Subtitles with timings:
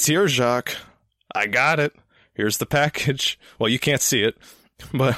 [0.00, 0.78] It's here, Jacques.
[1.34, 1.94] I got it.
[2.32, 3.38] Here's the package.
[3.58, 4.34] Well, you can't see it,
[4.94, 5.14] but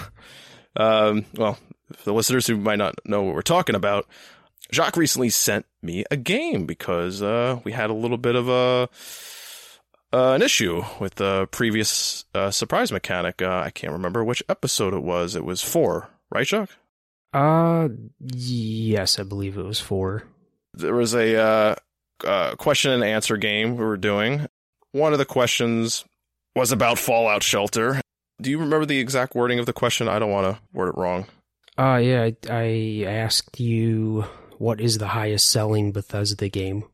[0.75, 1.57] um, well,
[1.93, 4.09] for the listeners who might not know what we're talking about,
[4.73, 8.89] Jacques recently sent me a game because uh, we had a little bit of a
[10.13, 13.41] uh, an issue with the previous uh, surprise mechanic.
[13.41, 15.37] Uh, I can't remember which episode it was.
[15.37, 16.77] It was four, right, Jacques?
[17.33, 20.25] Uh, yes, I believe it was four.
[20.75, 21.75] There was a uh,
[22.25, 24.49] uh, question and answer game we were doing.
[24.93, 26.05] One of the questions
[26.55, 28.01] was about Fallout Shelter.
[28.41, 30.09] Do you remember the exact wording of the question?
[30.09, 31.27] I don't want to word it wrong.
[31.79, 34.27] Uh, yeah, I, I asked you
[34.59, 36.85] what is the highest selling Bethesda game.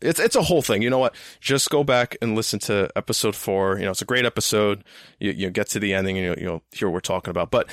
[0.00, 0.82] It's it's a whole thing.
[0.82, 1.16] You know what?
[1.40, 3.78] Just go back and listen to episode four.
[3.78, 4.84] You know, it's a great episode.
[5.18, 7.50] You you get to the ending and you'll, you'll hear what we're talking about.
[7.50, 7.68] But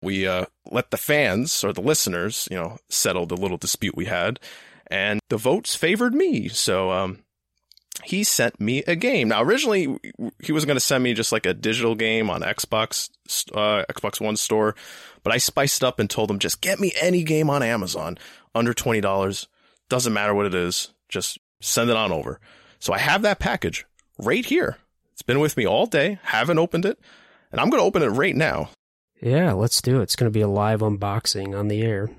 [0.00, 4.06] we uh, let the fans or the listeners, you know, settle the little dispute we
[4.06, 4.40] had,
[4.86, 6.48] and the votes favored me.
[6.48, 7.18] So um,
[8.04, 9.28] he sent me a game.
[9.28, 9.98] Now, originally,
[10.42, 13.10] he was going to send me just like a digital game on Xbox,
[13.54, 14.74] uh, Xbox One store,
[15.22, 18.18] but I spiced up and told him just get me any game on Amazon
[18.54, 19.48] under twenty dollars.
[19.88, 22.40] Doesn't matter what it is, just send it on over.
[22.78, 23.86] So I have that package
[24.18, 24.76] right here.
[25.12, 26.18] It's been with me all day.
[26.22, 26.98] Haven't opened it,
[27.50, 28.70] and I'm going to open it right now.
[29.22, 30.04] Yeah, let's do it.
[30.04, 32.10] It's going to be a live unboxing on the air.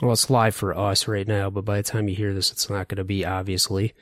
[0.00, 2.68] Well, it's live for us right now, but by the time you hear this, it's
[2.68, 3.94] not going to be, obviously.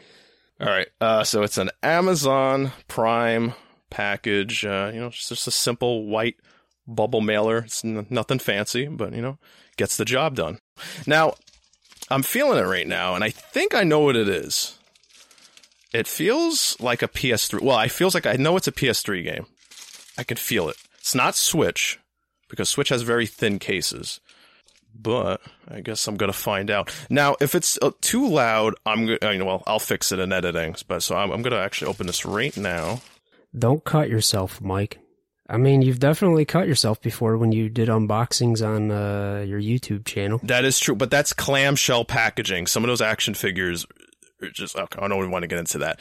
[0.61, 0.89] All right.
[1.01, 3.55] Uh, so it's an Amazon Prime
[3.89, 4.65] package.
[4.65, 6.37] Uh, you know, it's just a simple white
[6.87, 7.59] bubble mailer.
[7.59, 9.39] It's n- nothing fancy, but, you know,
[9.77, 10.59] gets the job done.
[11.07, 11.35] Now,
[12.11, 14.79] I'm feeling it right now, and I think I know what it is.
[15.93, 17.63] It feels like a PS3.
[17.63, 19.47] Well, it feels like I know it's a PS3 game.
[20.19, 20.77] I can feel it.
[20.99, 21.99] It's not Switch,
[22.49, 24.21] because Switch has very thin cases.
[24.95, 27.37] But I guess I'm gonna find out now.
[27.41, 29.33] If it's uh, too loud, I'm gonna.
[29.33, 30.77] You know, well, I'll fix it in editing.
[30.89, 33.01] But so I'm, I'm gonna actually open this right now.
[33.59, 34.99] Don't cut yourself, Mike.
[35.49, 40.05] I mean, you've definitely cut yourself before when you did unboxings on uh, your YouTube
[40.05, 40.39] channel.
[40.45, 42.69] That is true, but that's clamshell packaging.
[42.69, 43.85] Some of those action figures
[44.43, 44.77] are just.
[44.77, 45.99] Okay, I don't even want to get into that.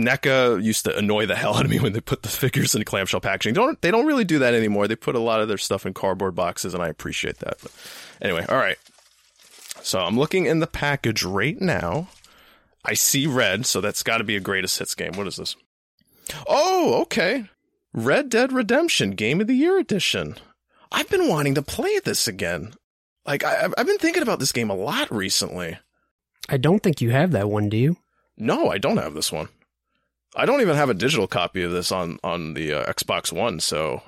[0.00, 2.84] NECA used to annoy the hell out of me when they put the figures in
[2.84, 3.54] clamshell packaging.
[3.54, 4.88] They don't they don't really do that anymore.
[4.88, 7.58] They put a lot of their stuff in cardboard boxes, and I appreciate that.
[7.62, 7.72] But
[8.20, 8.78] anyway, all right.
[9.82, 12.08] So I'm looking in the package right now.
[12.84, 15.12] I see red, so that's got to be a greatest hits game.
[15.12, 15.56] What is this?
[16.46, 17.46] Oh, okay.
[17.92, 20.36] Red Dead Redemption Game of the Year edition.
[20.92, 22.74] I've been wanting to play this again.
[23.26, 25.78] Like I, I've been thinking about this game a lot recently.
[26.48, 27.96] I don't think you have that one, do you?
[28.36, 29.48] No, I don't have this one.
[30.34, 33.60] I don't even have a digital copy of this on on the uh, Xbox One.
[33.60, 34.02] So,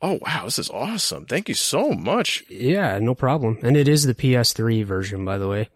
[0.00, 1.26] oh wow, this is awesome!
[1.26, 2.44] Thank you so much.
[2.48, 3.58] Yeah, no problem.
[3.62, 5.68] And it is the PS3 version, by the way.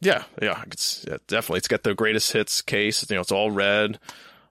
[0.00, 1.58] Yeah, yeah, it's yeah, definitely.
[1.58, 3.08] It's got the greatest hits case.
[3.08, 4.00] You know, it's all red,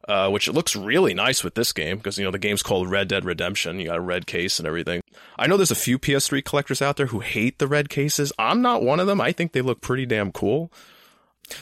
[0.07, 2.89] uh, which it looks really nice with this game because you know the game's called
[2.89, 3.77] Red Dead Redemption.
[3.77, 5.01] You got a red case and everything.
[5.37, 8.31] I know there's a few PS3 collectors out there who hate the red cases.
[8.39, 9.19] I'm not one of them.
[9.19, 10.71] I think they look pretty damn cool.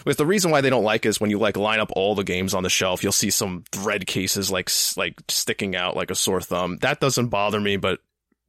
[0.06, 2.24] With the reason why they don't like is when you like line up all the
[2.24, 6.16] games on the shelf, you'll see some thread cases like like sticking out like a
[6.16, 6.78] sore thumb.
[6.78, 8.00] That doesn't bother me, but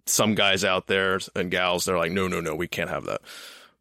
[0.07, 3.21] some guys out there and gals, they're like, no, no, no, we can't have that.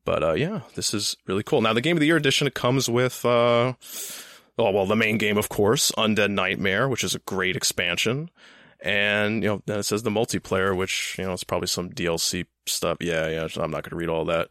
[0.06, 1.62] But uh, yeah, this is really cool.
[1.62, 3.74] Now the Game of the Year edition it comes with, uh,
[4.58, 8.29] oh well, the main game of course, Undead Nightmare, which is a great expansion,
[8.79, 12.46] and you know then it says the multiplayer, which you know it's probably some DLC
[12.66, 12.97] stuff.
[13.02, 14.50] Yeah, yeah, I'm not going to read all that.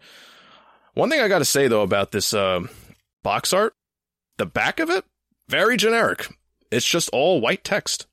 [0.94, 2.34] One thing I got to say though about this.
[2.34, 2.60] Uh,
[3.22, 3.74] box art,
[4.36, 5.04] the back of it,
[5.48, 6.28] very generic.
[6.70, 8.06] It's just all white text.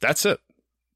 [0.00, 0.40] That's it.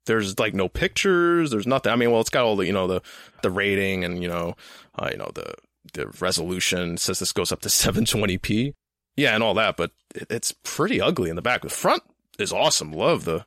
[0.07, 1.51] There's like no pictures.
[1.51, 1.93] There's nothing.
[1.93, 3.03] I mean, well, it's got all the you know the
[3.43, 4.57] the rating and you know
[4.99, 5.55] uh, you know the
[5.95, 8.75] the resolution it says this goes up to 720p.
[9.17, 11.63] Yeah, and all that, but it, it's pretty ugly in the back.
[11.63, 12.03] The front
[12.39, 12.93] is awesome.
[12.93, 13.47] Love the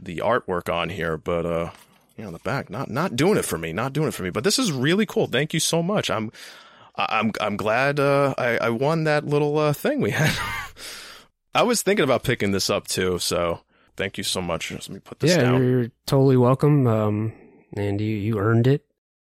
[0.00, 1.70] the artwork on here, but uh,
[2.16, 3.72] you know, the back not not doing it for me.
[3.72, 4.30] Not doing it for me.
[4.30, 5.26] But this is really cool.
[5.26, 6.10] Thank you so much.
[6.10, 6.32] I'm
[6.96, 10.36] I'm I'm glad uh, I, I won that little uh, thing we had.
[11.54, 13.60] I was thinking about picking this up too, so
[13.96, 14.70] thank you so much.
[14.70, 15.66] Let me put this yeah, down.
[15.66, 16.86] you're totally welcome.
[16.86, 17.32] Um,
[17.76, 18.84] and you you earned it.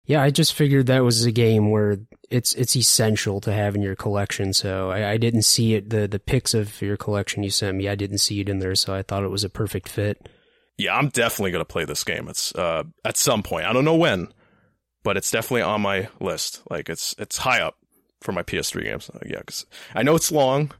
[0.06, 1.98] Yeah, I just figured that was a game where
[2.30, 4.52] it's it's essential to have in your collection.
[4.54, 7.88] So I, I didn't see it the the pics of your collection you sent me.
[7.88, 10.28] I didn't see it in there, so I thought it was a perfect fit.
[10.78, 12.28] Yeah, I'm definitely gonna play this game.
[12.28, 13.66] It's uh at some point.
[13.66, 14.34] I don't know when,
[15.04, 16.62] but it's definitely on my list.
[16.70, 17.78] Like it's it's high up
[18.22, 19.10] for my PS3 games.
[19.10, 20.72] Uh, yeah, cause I know it's long,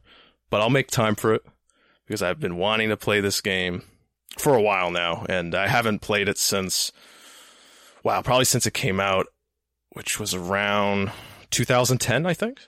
[0.50, 1.42] but I'll make time for it
[2.06, 3.82] because I've been wanting to play this game
[4.38, 6.90] for a while now, and I haven't played it since
[8.02, 9.26] wow, probably since it came out,
[9.90, 11.12] which was around
[11.50, 12.60] 2010, I think.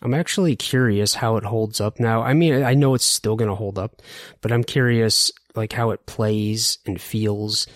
[0.00, 2.22] I'm actually curious how it holds up now.
[2.22, 4.00] I mean, I know it's still going to hold up,
[4.40, 7.66] but I'm curious like how it plays and feels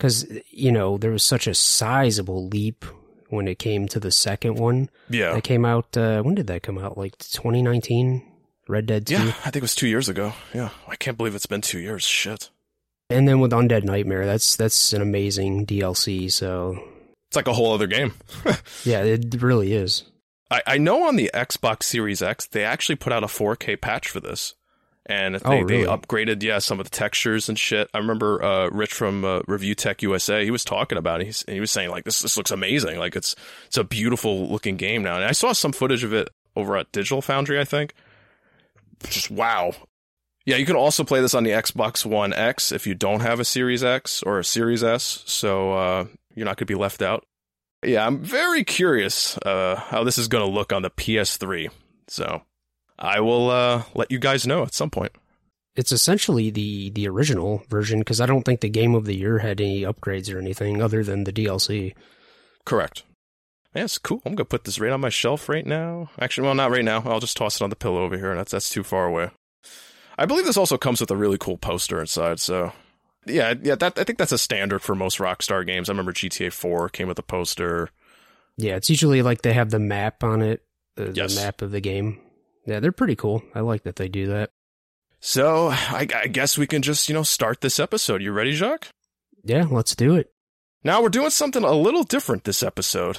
[0.00, 2.86] because you know there was such a sizable leap
[3.28, 4.88] when it came to the second one.
[5.10, 5.34] Yeah.
[5.34, 5.94] That came out.
[5.96, 6.96] Uh, when did that come out?
[6.96, 8.26] Like 2019.
[8.66, 9.14] Red Dead 2.
[9.14, 10.32] Yeah, I think it was two years ago.
[10.54, 12.04] Yeah, I can't believe it's been two years.
[12.04, 12.50] Shit.
[13.08, 16.30] And then with Undead Nightmare, that's that's an amazing DLC.
[16.30, 16.78] So
[17.28, 18.14] It's like a whole other game.
[18.84, 20.04] yeah, it really is.
[20.52, 24.08] I, I know on the Xbox Series X they actually put out a 4K patch
[24.08, 24.54] for this,
[25.10, 27.90] and they, Oh, they upgraded yeah some of the textures and shit.
[27.92, 31.44] I remember uh, Rich from uh, Review Tech USA he was talking about it.
[31.48, 32.98] He was saying like this this looks amazing.
[32.98, 33.34] Like it's
[33.66, 35.16] it's a beautiful looking game now.
[35.16, 37.58] And I saw some footage of it over at Digital Foundry.
[37.60, 37.94] I think
[39.08, 39.72] just wow.
[40.46, 43.40] Yeah, you can also play this on the Xbox One X if you don't have
[43.40, 47.02] a Series X or a Series S, so uh, you're not going to be left
[47.02, 47.24] out.
[47.84, 51.70] Yeah, I'm very curious uh, how this is going to look on the PS3.
[52.08, 52.42] So
[53.00, 55.12] I will uh, let you guys know at some point.
[55.76, 59.38] It's essentially the the original version because I don't think the game of the year
[59.38, 61.94] had any upgrades or anything other than the DLC.
[62.66, 63.04] Correct.
[63.74, 64.20] Yeah, it's cool.
[64.26, 66.10] I'm going to put this right on my shelf right now.
[66.18, 67.02] Actually, well, not right now.
[67.06, 68.34] I'll just toss it on the pillow over here.
[68.34, 69.30] That's that's too far away.
[70.18, 72.40] I believe this also comes with a really cool poster inside.
[72.40, 72.72] So,
[73.26, 75.88] yeah, yeah, that I think that's a standard for most Rockstar games.
[75.88, 77.88] I remember GTA 4 came with a poster.
[78.58, 80.62] Yeah, it's usually like they have the map on it,
[80.96, 81.36] the, Yes.
[81.36, 82.18] the map of the game.
[82.70, 83.42] Yeah, they're pretty cool.
[83.52, 84.50] I like that they do that.
[85.18, 88.22] So, I, I guess we can just you know start this episode.
[88.22, 88.86] You ready, Jacques?
[89.42, 90.32] Yeah, let's do it.
[90.84, 93.18] Now we're doing something a little different this episode.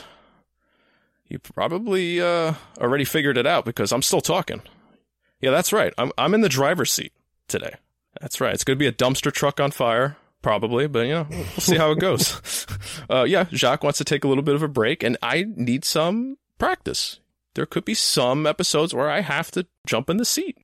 [1.28, 4.62] You probably uh, already figured it out because I'm still talking.
[5.42, 5.94] Yeah, that's right.
[5.98, 7.12] I'm I'm in the driver's seat
[7.50, 7.74] today.
[8.22, 8.54] That's right.
[8.54, 11.76] It's going to be a dumpster truck on fire, probably, but you know we'll see
[11.76, 12.66] how it goes.
[13.10, 15.84] uh, yeah, Jacques wants to take a little bit of a break, and I need
[15.84, 17.20] some practice.
[17.54, 20.58] There could be some episodes where I have to jump in the seat.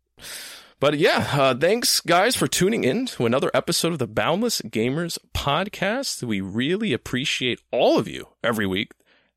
[0.80, 5.18] But yeah, uh, thanks guys for tuning in to another episode of the Boundless Gamers
[5.34, 6.24] podcast.
[6.24, 8.92] We really appreciate all of you every week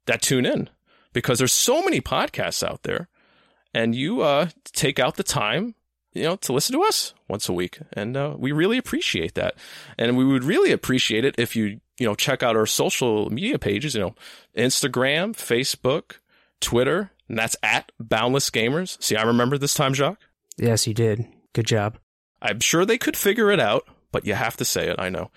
[0.07, 0.69] that tune in
[1.13, 3.09] because there's so many podcasts out there
[3.73, 5.75] and you uh, take out the time
[6.13, 9.55] you know to listen to us once a week and uh, we really appreciate that
[9.97, 13.59] and we would really appreciate it if you you know check out our social media
[13.59, 14.15] pages you know
[14.57, 16.17] instagram facebook
[16.61, 20.21] twitter and that's at boundless gamers see i remember this time jacques
[20.59, 21.25] Yes, you did.
[21.55, 21.97] Good job.
[22.43, 24.97] I'm sure they could figure it out, but you have to say it.
[24.99, 25.31] I know.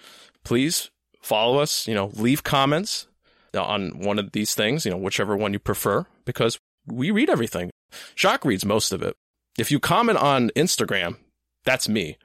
[0.44, 0.92] Please
[1.22, 1.88] follow us.
[1.88, 3.08] You know, leave comments
[3.58, 4.84] on one of these things.
[4.84, 7.72] You know, whichever one you prefer, because we read everything.
[8.18, 9.16] Jacques reads most of it.
[9.58, 11.16] If you comment on Instagram,
[11.64, 12.18] that's me.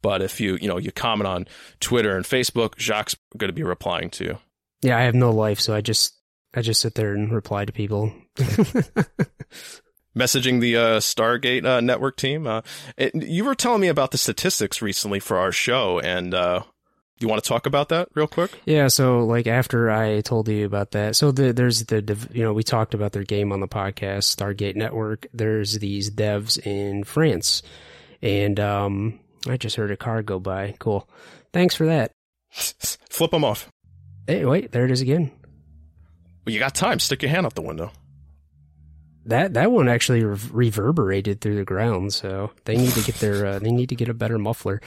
[0.00, 1.46] But if you you know you comment on
[1.78, 4.24] Twitter and Facebook, Jacques going to be replying to.
[4.24, 4.38] you.
[4.80, 6.14] Yeah, I have no life, so I just
[6.54, 8.14] I just sit there and reply to people.
[10.16, 12.46] Messaging the uh, Stargate uh, network team.
[12.46, 12.62] Uh,
[12.96, 16.62] it, you were telling me about the statistics recently for our show, and uh,
[17.18, 18.50] you want to talk about that real quick?
[18.64, 22.52] Yeah, so like after I told you about that, so the, there's the you know
[22.52, 25.26] we talked about their game on the podcast, Stargate Network.
[25.32, 27.62] There's these devs in France,
[28.22, 30.74] and um, I just heard a car go by.
[30.78, 31.08] Cool,
[31.52, 32.12] thanks for that.
[32.52, 33.68] Flip them off.
[34.26, 35.30] Hey, wait, there it is again.
[36.44, 36.98] Well, you got time.
[36.98, 37.90] Stick your hand out the window.
[39.26, 43.46] That that one actually re- reverberated through the ground, so they need to get their
[43.46, 44.80] uh, they need to get a better muffler.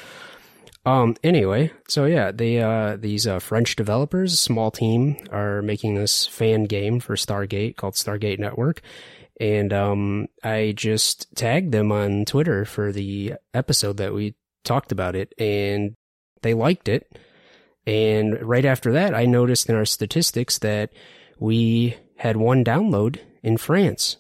[0.86, 1.16] Um.
[1.24, 6.66] Anyway, so yeah, they uh these uh, French developers, small team, are making this fan
[6.66, 8.82] game for Stargate called Stargate Network,
[9.40, 15.16] and um I just tagged them on Twitter for the episode that we talked about
[15.16, 15.96] it, and
[16.42, 17.18] they liked it.
[17.86, 20.92] And right after that, I noticed in our statistics that
[21.40, 24.18] we had one download in France.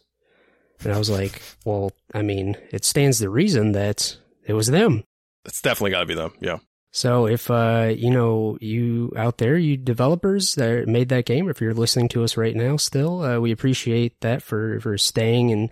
[0.83, 5.03] And I was like, well, I mean, it stands to reason that it was them.
[5.45, 6.33] It's definitely got to be them.
[6.39, 6.59] Yeah.
[6.91, 11.61] So if uh, you know you out there, you developers that made that game, if
[11.61, 15.69] you're listening to us right now, still, uh, we appreciate that for for staying and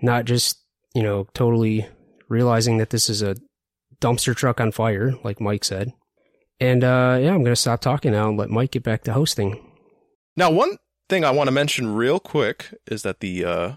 [0.00, 0.58] not just
[0.94, 1.86] you know totally
[2.28, 3.36] realizing that this is a
[4.00, 5.92] dumpster truck on fire, like Mike said.
[6.60, 9.60] And uh, yeah, I'm gonna stop talking now and let Mike get back to hosting.
[10.36, 10.78] Now, one
[11.08, 13.72] thing I want to mention real quick is that the, uh,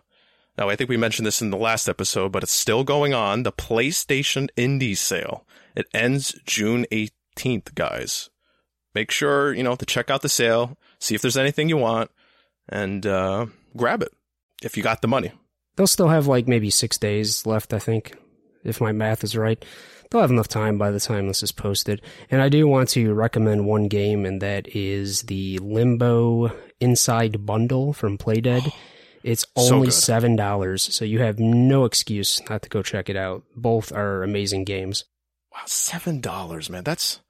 [0.57, 3.43] now I think we mentioned this in the last episode, but it's still going on.
[3.43, 5.45] The PlayStation Indie sale.
[5.75, 8.29] It ends June 18th, guys.
[8.93, 12.09] Make sure, you know, to check out the sale, see if there's anything you want,
[12.69, 14.13] and, uh, grab it
[14.63, 15.33] if you got the money.
[15.75, 18.17] They'll still have like maybe six days left, I think,
[18.63, 19.63] if my math is right.
[20.09, 22.01] They'll have enough time by the time this is posted.
[22.31, 27.91] And I do want to recommend one game, and that is the Limbo Inside Bundle
[27.91, 28.71] from Playdead.
[29.25, 29.93] It's only good.
[29.93, 33.43] seven dollars, so you have no excuse not to go check it out.
[33.55, 35.05] Both are amazing games.
[35.51, 36.83] Wow, seven dollars, man.
[36.83, 37.21] That's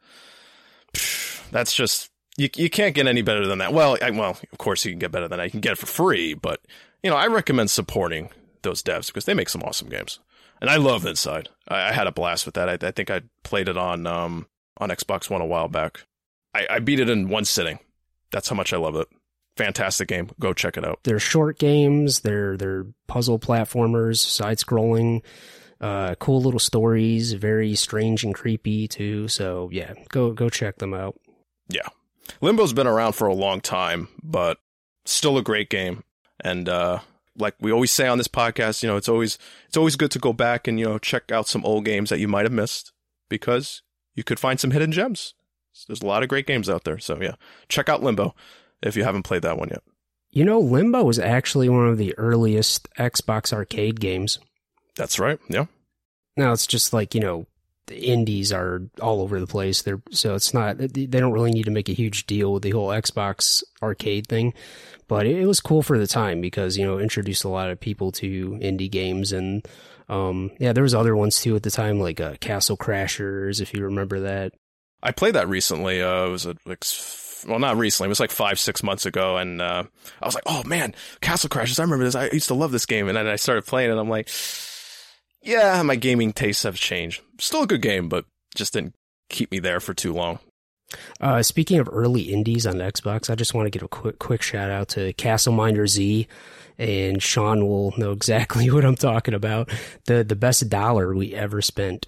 [1.51, 2.49] that's just you.
[2.57, 3.71] You can't get any better than that.
[3.71, 5.45] Well, I, well, of course you can get better than that.
[5.45, 6.59] You can get it for free, but
[7.01, 8.29] you know, I recommend supporting
[8.63, 10.19] those devs because they make some awesome games,
[10.59, 11.47] and I love Inside.
[11.69, 12.67] I, I had a blast with that.
[12.67, 14.47] I, I think I played it on um
[14.79, 16.01] on Xbox One a while back.
[16.53, 17.79] I, I beat it in one sitting.
[18.31, 19.07] That's how much I love it.
[19.57, 20.29] Fantastic game.
[20.39, 20.99] Go check it out.
[21.03, 22.19] They're short games.
[22.21, 25.21] They're they're puzzle platformers, side scrolling,
[25.79, 27.31] uh, cool little stories.
[27.33, 29.29] Very strange and creepy too.
[29.29, 31.17] So yeah, go go check them out.
[31.69, 31.87] Yeah,
[32.41, 34.57] Limbo's been around for a long time, but
[35.05, 36.03] still a great game.
[36.43, 36.99] And uh,
[37.37, 40.19] like we always say on this podcast, you know, it's always it's always good to
[40.19, 42.91] go back and you know check out some old games that you might have missed
[43.29, 43.83] because
[44.15, 45.33] you could find some hidden gems.
[45.87, 46.99] There's a lot of great games out there.
[46.99, 47.35] So yeah,
[47.69, 48.35] check out Limbo
[48.85, 49.83] if you haven't played that one yet.
[50.31, 54.39] You know, Limbo was actually one of the earliest Xbox arcade games.
[54.95, 55.39] That's right.
[55.49, 55.65] Yeah.
[56.37, 57.47] Now it's just like you know,
[57.87, 59.81] the indies are all over the place.
[59.81, 62.71] They're so it's not they don't really need to make a huge deal with the
[62.71, 64.53] whole Xbox arcade thing,
[65.07, 67.79] but it, was cool for the time because you know it introduced a lot of
[67.79, 69.67] people to indie games and
[70.09, 73.73] um yeah there was other ones too at the time like uh, Castle Crashers if
[73.73, 74.53] you remember that.
[75.03, 76.01] I played that recently.
[76.01, 76.83] Uh, it was a, like,
[77.47, 78.07] well, not recently.
[78.07, 79.83] It was like five, six months ago, and uh,
[80.21, 81.79] I was like, "Oh man, Castle Crashers!
[81.79, 82.15] I remember this.
[82.15, 84.29] I used to love this game." And then I started playing, and I'm like,
[85.41, 87.21] "Yeah, my gaming tastes have changed.
[87.39, 88.25] Still a good game, but
[88.55, 88.95] just didn't
[89.29, 90.39] keep me there for too long."
[91.19, 94.41] Uh, speaking of early indies on Xbox, I just want to give a quick quick
[94.41, 96.27] shout out to CastleMiner Z,
[96.77, 99.69] and Sean will know exactly what I'm talking about.
[100.05, 102.05] the The best dollar we ever spent.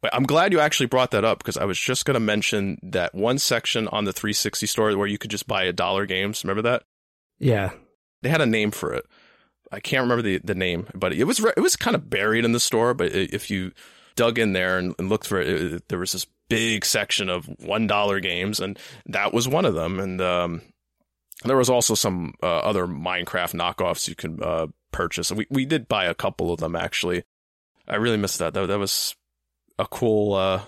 [0.00, 2.78] But I'm glad you actually brought that up because I was just going to mention
[2.84, 6.44] that one section on the 360 store where you could just buy a dollar games.
[6.44, 6.84] Remember that?
[7.40, 7.70] Yeah,
[8.22, 9.06] They had a name for it.
[9.70, 12.52] I can't remember the, the name, but it was it was kind of buried in
[12.52, 12.94] the store.
[12.94, 13.72] But if you
[14.16, 17.46] dug in there and, and looked for it, it, there was this big section of
[17.60, 20.00] one dollar games, and that was one of them.
[20.00, 20.62] And um,
[21.44, 25.30] there was also some uh, other Minecraft knockoffs you could uh, purchase.
[25.30, 27.24] And we we did buy a couple of them actually.
[27.86, 28.54] I really missed that.
[28.54, 29.14] That that was
[29.78, 30.62] a cool uh,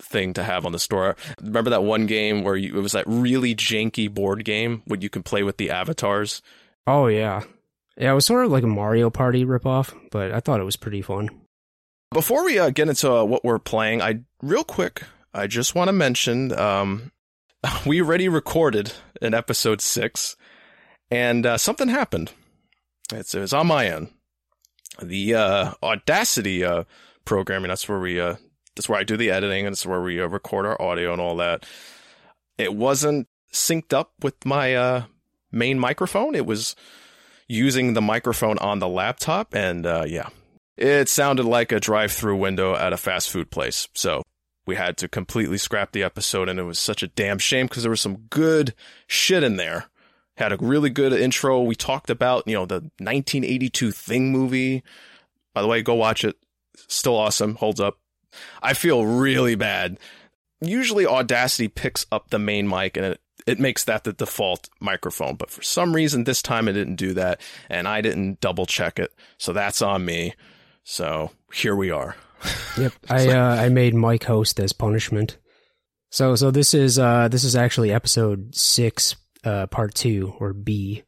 [0.00, 1.16] thing to have on the store.
[1.40, 5.08] Remember that one game where you, it was that really janky board game where you
[5.08, 6.42] can play with the avatars.
[6.86, 7.42] Oh yeah,
[7.96, 8.12] yeah.
[8.12, 11.02] It was sort of like a Mario Party ripoff, but I thought it was pretty
[11.02, 11.30] fun.
[12.12, 15.02] Before we uh, get into uh, what we're playing, I real quick,
[15.34, 17.10] I just want to mention um,
[17.86, 20.36] we already recorded in episode six,
[21.10, 22.32] and uh, something happened.
[23.12, 24.10] It's, it was on my end.
[25.00, 26.84] The uh, Audacity uh,
[27.24, 27.68] programming.
[27.68, 28.20] That's where we.
[28.76, 31.20] That's where I do the editing, and it's where we uh, record our audio and
[31.20, 31.64] all that.
[32.58, 35.04] It wasn't synced up with my uh,
[35.50, 36.34] main microphone.
[36.34, 36.76] It was
[37.48, 40.28] using the microphone on the laptop, and uh, yeah,
[40.76, 43.88] it sounded like a drive-through window at a fast food place.
[43.94, 44.22] So
[44.66, 47.82] we had to completely scrap the episode, and it was such a damn shame because
[47.82, 48.74] there was some good
[49.06, 49.86] shit in there.
[50.36, 51.62] Had a really good intro.
[51.62, 54.82] We talked about, you know, the 1982 Thing movie.
[55.54, 56.36] By the way, go watch it.
[56.88, 57.54] Still awesome.
[57.54, 57.98] Holds up.
[58.62, 59.98] I feel really bad.
[60.60, 65.36] Usually Audacity picks up the main mic and it, it makes that the default microphone.
[65.36, 67.40] But for some reason, this time it didn't do that.
[67.68, 69.12] And I didn't double check it.
[69.38, 70.34] So that's on me.
[70.84, 72.16] So here we are.
[72.78, 75.38] Yep, I uh, I made Mike host as punishment.
[76.10, 81.02] So so this is uh this is actually episode six, uh part two or B.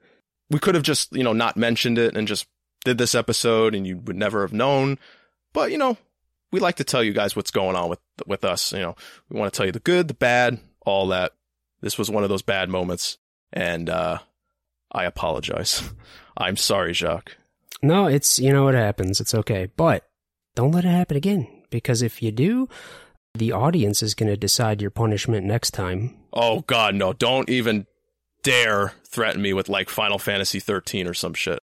[0.51, 2.47] we could have just you know not mentioned it and just
[2.87, 4.99] did this episode and you would never have known
[5.53, 5.99] but you know
[6.53, 8.95] we like to tell you guys what's going on with with us you know.
[9.29, 11.33] We want to tell you the good the bad all that.
[11.81, 13.19] This was one of those bad moments
[13.53, 14.19] and uh
[14.93, 15.83] i apologize.
[16.37, 17.37] I'm sorry jacques.
[17.83, 19.21] No, it's you know it happens.
[19.21, 20.09] It's okay, but
[20.57, 22.69] don't let it happen again because if you do,
[23.35, 26.17] the audience is going to decide your punishment next time.
[26.33, 27.13] oh god no.
[27.13, 27.87] Don't even
[28.43, 31.59] dare threaten me with like final fantasy 13 or some shit.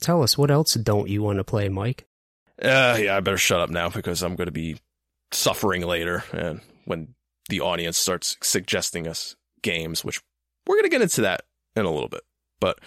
[0.00, 2.06] Tell us what else don't you want to play, Mike?
[2.60, 4.78] Uh, yeah, I better shut up now because I'm going to be
[5.32, 7.14] suffering later and when
[7.48, 10.20] the audience starts suggesting us games, which
[10.66, 11.42] we're going to get into that
[11.76, 12.22] in a little bit.
[12.60, 12.78] But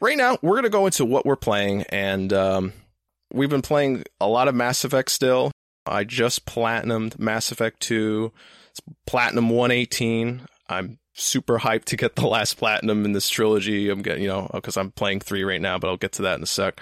[0.00, 2.72] right now, we're going to go into what we're playing and um,
[3.32, 5.50] we've been playing a lot of Mass Effect still.
[5.86, 8.32] I just platinumed Mass Effect 2.
[8.70, 10.42] It's Platinum 118.
[10.68, 13.88] I'm super hyped to get the last platinum in this trilogy.
[13.88, 16.36] I'm getting, you know, because I'm playing 3 right now, but I'll get to that
[16.36, 16.80] in a sec.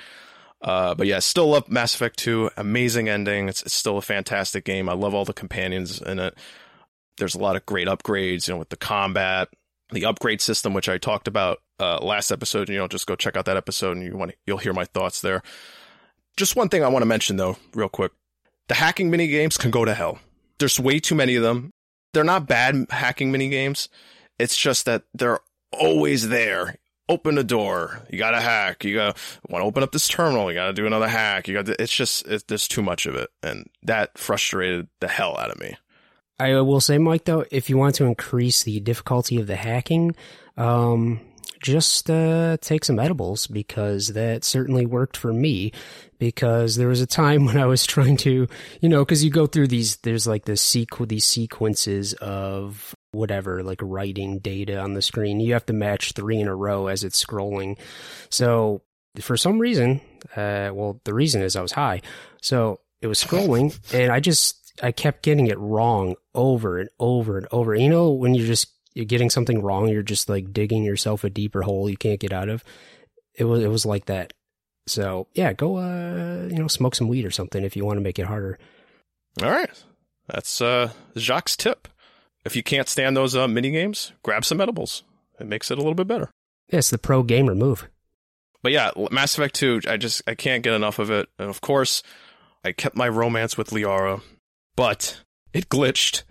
[0.67, 2.51] Uh, but yeah, still love Mass Effect 2.
[2.57, 3.49] Amazing ending.
[3.49, 4.89] It's, it's still a fantastic game.
[4.89, 6.37] I love all the companions in it.
[7.19, 9.49] There's a lot of great upgrades, you know, with the combat.
[9.93, 12.69] the upgrade system, which I talked about uh, last episode.
[12.69, 15.21] You know, just go check out that episode, and you want you'll hear my thoughts
[15.21, 15.43] there.
[16.37, 18.13] Just one thing I want to mention though, real quick:
[18.69, 20.19] the hacking mini games can go to hell.
[20.59, 21.71] There's way too many of them.
[22.13, 23.89] They're not bad hacking mini games.
[24.39, 25.41] It's just that they're
[25.73, 26.77] always there.
[27.09, 28.03] Open a door.
[28.11, 28.85] You got to hack.
[28.85, 29.17] You got
[29.49, 30.51] want to open up this terminal.
[30.51, 31.47] You got to do another hack.
[31.47, 31.69] You got.
[31.81, 35.61] It's just it, there's too much of it, and that frustrated the hell out of
[35.61, 35.77] me.
[36.39, 40.15] I will say, Mike, though, if you want to increase the difficulty of the hacking,
[40.57, 41.21] um,
[41.67, 45.73] just uh, take some edibles because that certainly worked for me.
[46.19, 48.47] Because there was a time when I was trying to,
[48.81, 53.63] you know, because you go through these, there's like this sequ- these sequences of whatever,
[53.63, 55.41] like writing data on the screen.
[55.41, 57.79] You have to match three in a row as it's scrolling.
[58.31, 58.83] So
[59.21, 60.01] for some reason,
[60.37, 62.03] uh, well, the reason is I was high,
[62.41, 67.39] so it was scrolling, and I just I kept getting it wrong over and over
[67.39, 67.75] and over.
[67.75, 71.31] You know, when you're just you're getting something wrong, you're just like digging yourself a
[71.31, 72.65] deeper hole you can't get out of.
[73.35, 74.33] It was it was like that.
[74.87, 78.03] So yeah, go uh you know smoke some weed or something if you want to
[78.03, 78.59] make it harder.
[79.43, 79.71] All right,
[80.29, 81.89] that's uh Jacques' tip.
[82.45, 85.03] If you can't stand those uh, mini games, grab some edibles.
[85.41, 86.31] It makes it a little bit better.
[86.69, 87.89] Yeah, it's the pro gamer move.
[88.63, 91.29] But yeah, Mass Effect 2, I just I can't get enough of it.
[91.41, 92.05] And of course,
[92.65, 94.23] I kept my romance with Liara
[94.77, 95.23] but
[95.53, 96.23] it glitched.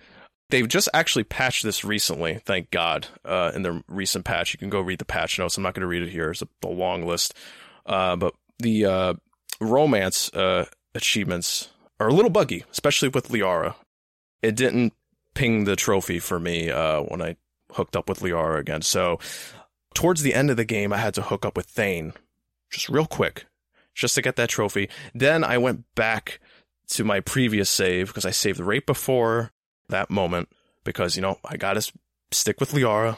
[0.56, 4.54] They've just actually patched this recently, thank God, uh, in their recent patch.
[4.54, 5.58] You can go read the patch notes.
[5.58, 6.32] I'm not going to read it here.
[6.32, 7.34] It's a, a long list.
[7.86, 9.14] Uh, but the uh,
[9.60, 10.64] romance uh,
[10.94, 13.76] achievements are a little buggy, especially with Liara.
[14.42, 14.94] It didn't
[15.34, 17.36] ping the trophy for me uh, when I
[17.74, 18.82] hooked up with Liara again.
[18.82, 19.20] So
[19.94, 22.14] towards the end of the game, I had to hook up with Thane,
[22.72, 23.46] just real quick,
[23.94, 24.88] just to get that trophy.
[25.14, 26.40] Then I went back
[26.92, 29.52] to my previous save because I saved right before
[29.90, 30.50] that moment
[30.84, 31.92] because, you know, I got to
[32.32, 33.18] stick with Liara.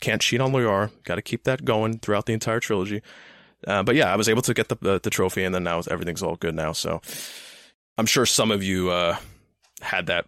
[0.00, 0.90] Can't cheat on Liara.
[1.04, 3.02] Got to keep that going throughout the entire trilogy.
[3.66, 5.80] Uh, but yeah, I was able to get the, the, the trophy, and then now
[5.90, 6.72] everything's all good now.
[6.72, 7.02] So
[7.98, 9.16] I'm sure some of you uh,
[9.82, 10.26] had that.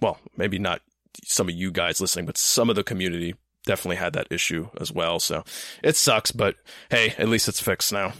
[0.00, 0.82] Well, maybe not
[1.24, 4.92] some of you guys listening, but some of the community definitely had that issue as
[4.92, 5.18] well.
[5.18, 5.44] So
[5.82, 6.56] it sucks, but
[6.90, 8.12] hey, at least it's fixed now.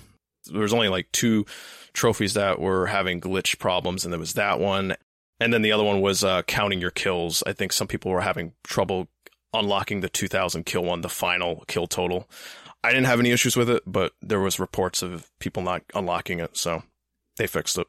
[0.46, 1.44] There's only like two
[1.92, 4.96] trophies that were having glitch problems, and there was that one.
[5.40, 7.42] And then the other one was uh, counting your kills.
[7.46, 9.09] I think some people were having trouble
[9.55, 12.29] unlocking the 2000 kill one, the final kill total.
[12.83, 16.40] I didn't have any issues with it, but there was reports of people not unlocking
[16.40, 16.83] it, so
[17.37, 17.87] they fixed it.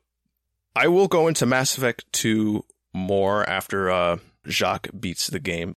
[0.75, 5.73] I will go into Mass Effect 2 more after uh, Jacques beats the game.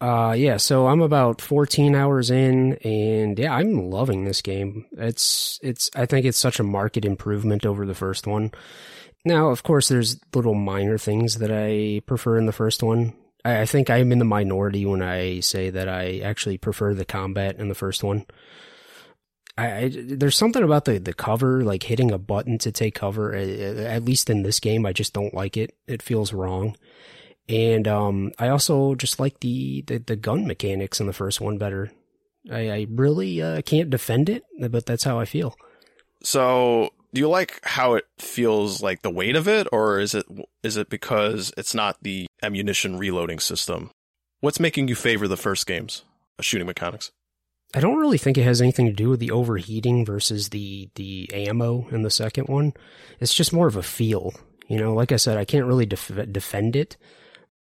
[0.00, 4.86] Uh, yeah, so I'm about 14 hours in, and yeah, I'm loving this game.
[4.92, 8.50] It's, it's, I think it's such a market improvement over the first one.
[9.24, 13.14] Now, of course, there's little minor things that I prefer in the first one.
[13.44, 17.04] I, I think I'm in the minority when I say that I actually prefer the
[17.04, 18.26] combat in the first one.
[19.58, 23.34] I, I, there's something about the, the cover, like hitting a button to take cover.
[23.34, 25.76] At least in this game, I just don't like it.
[25.86, 26.76] It feels wrong.
[27.48, 31.58] And um, I also just like the, the, the gun mechanics in the first one
[31.58, 31.90] better.
[32.50, 35.56] I, I really uh, can't defend it, but that's how I feel.
[36.22, 40.26] So, do you like how it feels like the weight of it, or is it
[40.62, 43.90] is it because it's not the ammunition reloading system?
[44.40, 46.02] What's making you favor the first games,
[46.40, 47.10] shooting mechanics?
[47.74, 51.30] I don't really think it has anything to do with the overheating versus the the
[51.32, 52.72] ammo in the second one.
[53.20, 54.34] It's just more of a feel.
[54.68, 56.96] You know, like I said, I can't really def- defend it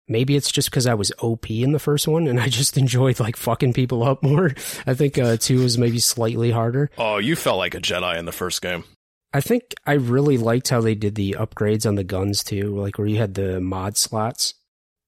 [0.10, 3.20] Maybe it's just because I was OP in the first one and I just enjoyed
[3.20, 4.54] like fucking people up more.
[4.86, 6.90] I think uh, two is maybe slightly harder.
[6.98, 8.84] Oh, you felt like a Jedi in the first game.
[9.34, 12.98] I think I really liked how they did the upgrades on the guns too, like
[12.98, 14.56] where you had the mod slots,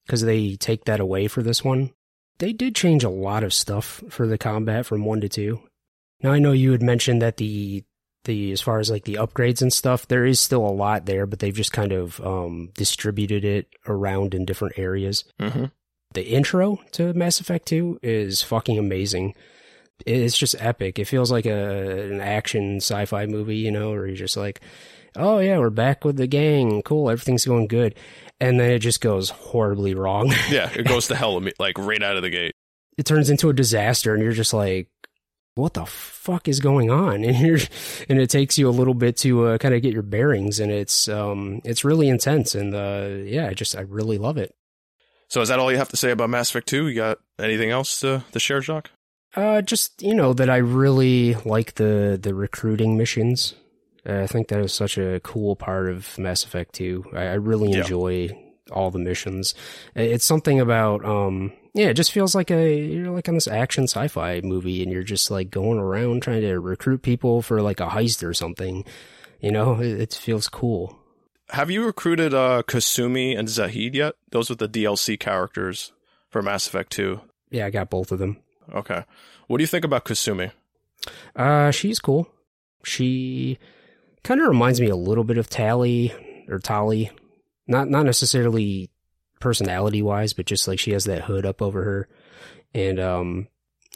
[0.06, 1.92] because they take that away for this one.
[2.38, 5.62] They did change a lot of stuff for the combat from one to two.
[6.22, 7.84] Now I know you had mentioned that the
[8.26, 11.26] the as far as like the upgrades and stuff, there is still a lot there,
[11.26, 15.24] but they've just kind of um, distributed it around in different areas.
[15.40, 15.66] Mm-hmm.
[16.14, 19.34] The intro to Mass Effect 2 is fucking amazing.
[20.06, 21.00] It's just epic.
[21.00, 24.62] It feels like a an action sci-fi movie, you know, where you're just like,
[25.16, 26.82] "Oh yeah, we're back with the gang.
[26.84, 27.96] Cool, everything's going good."
[28.40, 30.34] And then it just goes horribly wrong.
[30.50, 32.54] yeah, it goes to hell like right out of the gate.
[32.98, 34.90] It turns into a disaster and you're just like,
[35.56, 37.24] what the fuck is going on?
[37.32, 37.60] And here,
[38.10, 40.72] and it takes you a little bit to uh, kind of get your bearings, and
[40.72, 44.56] it's um, it's really intense, and uh, yeah, I just I really love it.
[45.28, 46.88] So is that all you have to say about Mass Effect Two?
[46.88, 48.92] You got anything else to, to share, Jacques?
[49.36, 53.56] Uh, just you know that I really like the the recruiting missions.
[54.08, 57.06] Uh, I think that is such a cool part of Mass Effect Two.
[57.14, 58.74] I, I really enjoy yeah.
[58.74, 59.56] all the missions.
[59.96, 63.86] It's something about um, Yeah, it just feels like a you're like on this action
[63.86, 67.88] sci-fi movie, and you're just like going around trying to recruit people for like a
[67.88, 68.84] heist or something.
[69.40, 70.98] You know, it, it feels cool.
[71.52, 74.16] Have you recruited uh, Kasumi and Zaeed yet?
[74.32, 75.92] Those were the DLC characters
[76.30, 77.20] for Mass Effect 2.
[77.50, 78.38] Yeah, I got both of them.
[78.74, 79.04] Okay.
[79.48, 80.52] What do you think about Kasumi?
[81.36, 82.28] Uh, she's cool.
[82.84, 83.58] She
[84.24, 86.14] kind of reminds me a little bit of Tali
[86.48, 87.12] or Tali.
[87.68, 88.90] Not not necessarily
[89.40, 92.10] personality wise, but just like she has that hood up over her.
[92.74, 93.48] And um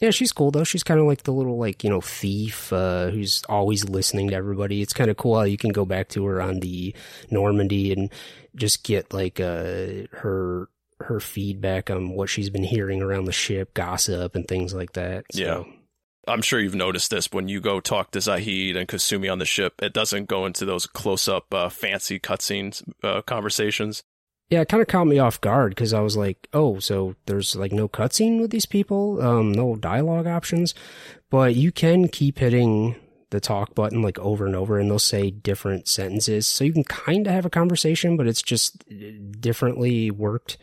[0.02, 0.66] yeah, she's cool though.
[0.66, 4.36] She's kind of like the little like, you know, thief uh who's always listening to
[4.36, 4.82] everybody.
[4.82, 6.94] It's kind of cool how you can go back to her on the
[7.32, 8.12] Normandy and
[8.56, 10.70] just get like uh her
[11.02, 15.26] her feedback on what she's been hearing around the ship, gossip and things like that.
[15.32, 15.42] So.
[15.42, 15.64] Yeah.
[16.28, 19.46] I'm sure you've noticed this when you go talk to Zaeed and Kasumi on the
[19.46, 19.82] ship.
[19.82, 24.04] It doesn't go into those close up, uh, fancy cutscenes uh, conversations.
[24.50, 27.56] Yeah, it kind of caught me off guard because I was like, oh, so there's
[27.56, 30.76] like no cutscene with these people, um, no dialogue options,
[31.32, 32.96] but you can keep hitting
[33.36, 36.48] the talk button like over and over and they'll say different sentences.
[36.48, 38.84] So you can kind of have a conversation, but it's just
[39.40, 40.58] differently worked.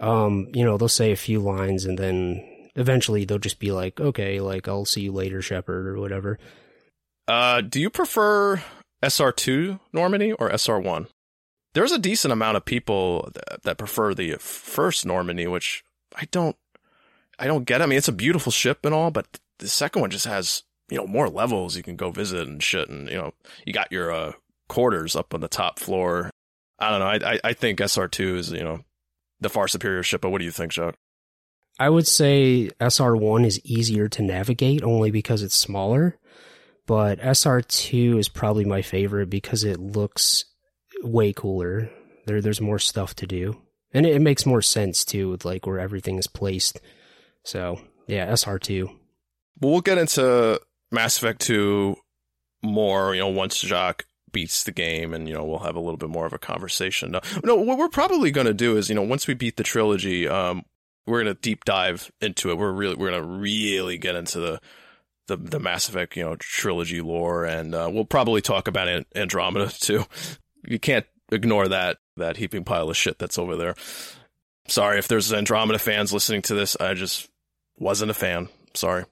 [0.00, 2.42] Um, you know, they'll say a few lines and then
[2.76, 6.38] eventually they'll just be like, okay, like I'll see you later, Shepard, or whatever.
[7.26, 8.62] Uh, do you prefer
[9.02, 11.08] SR2 Normandy or SR1?
[11.74, 15.82] There's a decent amount of people that, that prefer the first Normandy, which
[16.14, 16.56] I don't,
[17.38, 17.82] I don't get.
[17.82, 20.98] I mean, it's a beautiful ship and all, but the second one just has, you
[20.98, 22.88] know, more levels you can go visit and shit.
[22.88, 23.34] And, you know,
[23.66, 24.32] you got your, uh,
[24.68, 26.30] quarters up on the top floor.
[26.78, 27.26] I don't know.
[27.26, 28.80] I, I, I think SR2 is, you know,
[29.40, 30.96] the far superior ship, but what do you think, Chuck?
[31.78, 36.18] I would say SR1 is easier to navigate only because it's smaller,
[36.86, 40.44] but SR2 is probably my favorite because it looks
[41.02, 41.90] way cooler.
[42.26, 43.60] There, there's more stuff to do,
[43.92, 46.80] and it, it makes more sense too with like where everything is placed.
[47.44, 48.86] So yeah, SR2.
[49.60, 51.96] Well, we'll get into Mass Effect 2
[52.62, 55.96] more, you know, once Jacques beats the game and, you know, we'll have a little
[55.96, 57.10] bit more of a conversation.
[57.10, 59.62] No, no what we're probably going to do is, you know, once we beat the
[59.62, 60.64] trilogy, um,
[61.06, 62.58] we're gonna deep dive into it.
[62.58, 64.60] We're really we're gonna really get into the
[65.26, 69.68] the the Mass Effect you know trilogy lore, and uh, we'll probably talk about Andromeda
[69.80, 70.04] too.
[70.66, 73.74] You can't ignore that that heaping pile of shit that's over there.
[74.68, 76.76] Sorry if there's Andromeda fans listening to this.
[76.80, 77.28] I just
[77.76, 78.48] wasn't a fan.
[78.74, 79.04] Sorry.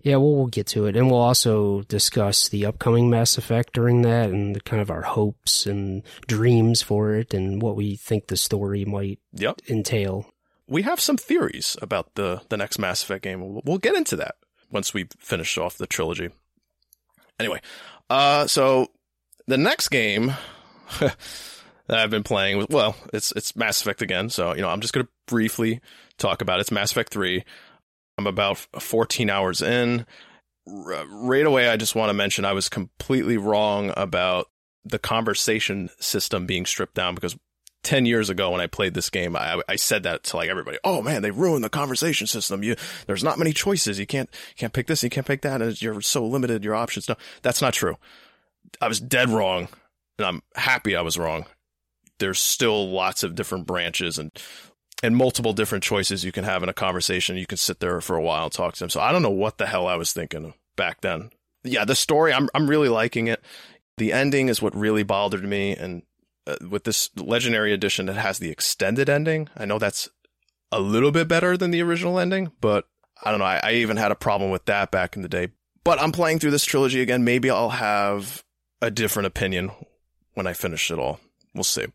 [0.00, 4.02] Yeah, well, we'll get to it, and we'll also discuss the upcoming Mass Effect during
[4.02, 8.36] that, and kind of our hopes and dreams for it, and what we think the
[8.36, 9.60] story might yep.
[9.68, 10.26] entail
[10.66, 13.60] we have some theories about the the next Mass Effect game.
[13.64, 14.36] We'll, get into that
[14.70, 16.30] once we finish off the trilogy.
[17.38, 17.60] Anyway,
[18.08, 18.88] uh, so
[19.46, 20.32] the next game
[21.00, 21.16] that
[21.88, 24.30] I've been playing, well, it's it's Mass Effect again.
[24.30, 25.80] So you know, I'm just gonna briefly
[26.18, 26.62] talk about it.
[26.62, 27.44] It's Mass Effect Three.
[28.18, 30.06] I'm about 14 hours in.
[30.66, 34.48] right away, I just want to mention I was completely wrong about
[34.84, 37.36] the conversation system being stripped down because
[37.82, 40.78] 10 years ago when I played this game, I, I said that to like everybody.
[40.84, 42.62] Oh man, they ruined the conversation system.
[42.62, 43.98] You, there's not many choices.
[43.98, 45.02] You can't, you can't pick this.
[45.02, 45.60] You can't pick that.
[45.60, 47.08] And you're so limited, your options.
[47.08, 47.96] No, that's not true.
[48.80, 49.68] I was dead wrong
[50.18, 51.44] and I'm happy I was wrong.
[52.18, 54.30] There's still lots of different branches and,
[55.02, 57.36] and multiple different choices you can have in a conversation.
[57.36, 58.90] You can sit there for a while and talk to them.
[58.90, 61.30] So I don't know what the hell I was thinking back then.
[61.62, 63.42] Yeah, the story, I'm, I'm really liking it.
[63.96, 65.76] The ending is what really bothered me.
[65.76, 66.02] And
[66.46, 69.48] uh, with this legendary edition that has the extended ending.
[69.56, 70.10] I know that's
[70.70, 72.86] a little bit better than the original ending, but
[73.22, 73.46] I don't know.
[73.46, 75.48] I, I even had a problem with that back in the day.
[75.84, 77.24] But I'm playing through this trilogy again.
[77.24, 78.44] Maybe I'll have
[78.82, 79.70] a different opinion
[80.34, 81.18] when I finish it all.
[81.54, 81.86] We'll see.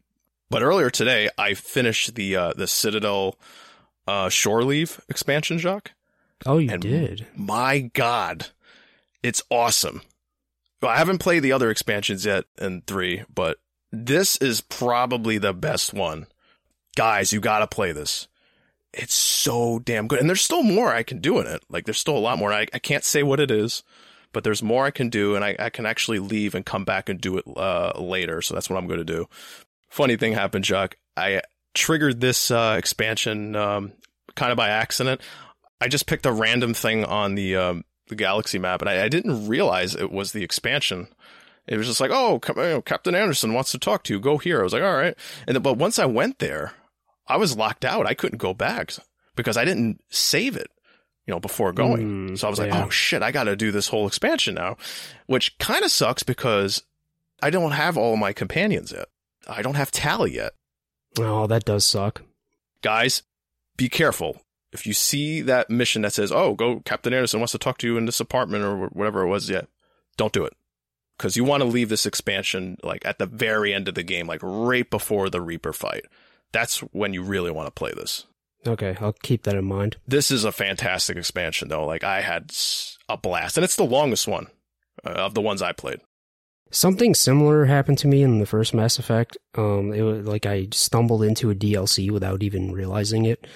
[0.50, 3.38] But earlier today, I finished the uh, the Citadel
[4.08, 5.92] uh, Shore Leave expansion, Jacques.
[6.46, 7.28] Oh, you and did?
[7.36, 8.48] My God,
[9.22, 10.02] it's awesome.
[10.82, 13.58] Well, I haven't played the other expansions yet in three, but
[13.92, 16.28] this is probably the best one.
[16.96, 18.28] Guys, you gotta play this.
[18.94, 20.20] It's so damn good.
[20.20, 21.64] And there's still more I can do in it.
[21.70, 22.52] Like, there's still a lot more.
[22.52, 23.84] I, I can't say what it is,
[24.32, 27.08] but there's more I can do, and I, I can actually leave and come back
[27.08, 28.42] and do it uh, later.
[28.42, 29.28] So that's what I'm going to do.
[29.90, 30.96] Funny thing happened, Chuck.
[31.18, 31.42] I
[31.74, 33.94] triggered this uh, expansion um,
[34.36, 35.22] kind of by accident.
[35.82, 39.10] I just picked a random thing on the um, the galaxy map, and I, I,
[39.10, 41.08] didn't realize it was the expansion.
[41.68, 44.20] It was just like, oh, Captain Anderson wants to talk to you.
[44.20, 44.60] Go here.
[44.60, 45.16] I was like, all right.
[45.46, 46.74] And then, but once I went there,
[47.28, 48.08] I was locked out.
[48.08, 48.94] I couldn't go back
[49.36, 50.72] because I didn't save it,
[51.28, 52.30] you know, before going.
[52.30, 52.86] Mm, so I was like, yeah.
[52.86, 54.78] oh shit, I got to do this whole expansion now,
[55.28, 56.82] which kind of sucks because
[57.42, 59.08] I don't have all my companions yet.
[59.50, 60.54] I don't have Tali yet.
[61.18, 62.22] Oh, that does suck.
[62.82, 63.24] Guys,
[63.78, 64.42] be careful.
[64.72, 67.88] if you see that mission that says, "Oh, go Captain Anderson wants to talk to
[67.88, 69.64] you in this apartment or whatever it was," yeah,
[70.16, 70.54] don't do it
[71.18, 74.28] because you want to leave this expansion like at the very end of the game,
[74.28, 76.06] like right before the Reaper fight.
[76.52, 78.26] That's when you really want to play this.
[78.68, 79.98] Okay, I'll keep that in mind.
[80.08, 81.86] This is a fantastic expansion, though.
[81.86, 82.52] Like I had
[83.08, 84.48] a blast, and it's the longest one
[85.06, 86.00] uh, of the ones I played.
[86.72, 89.38] Something similar happened to me in the first Mass Effect.
[89.56, 93.48] Um, it was like I stumbled into a DLC without even realizing it,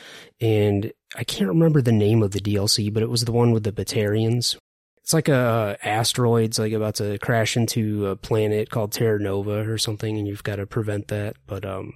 [0.42, 3.64] and I can't remember the name of the DLC, but it was the one with
[3.64, 4.58] the Batarians.
[5.04, 9.78] It's like a asteroid's like about to crash into a planet called Terra Nova or
[9.78, 11.36] something, and you've got to prevent that.
[11.46, 11.94] But um,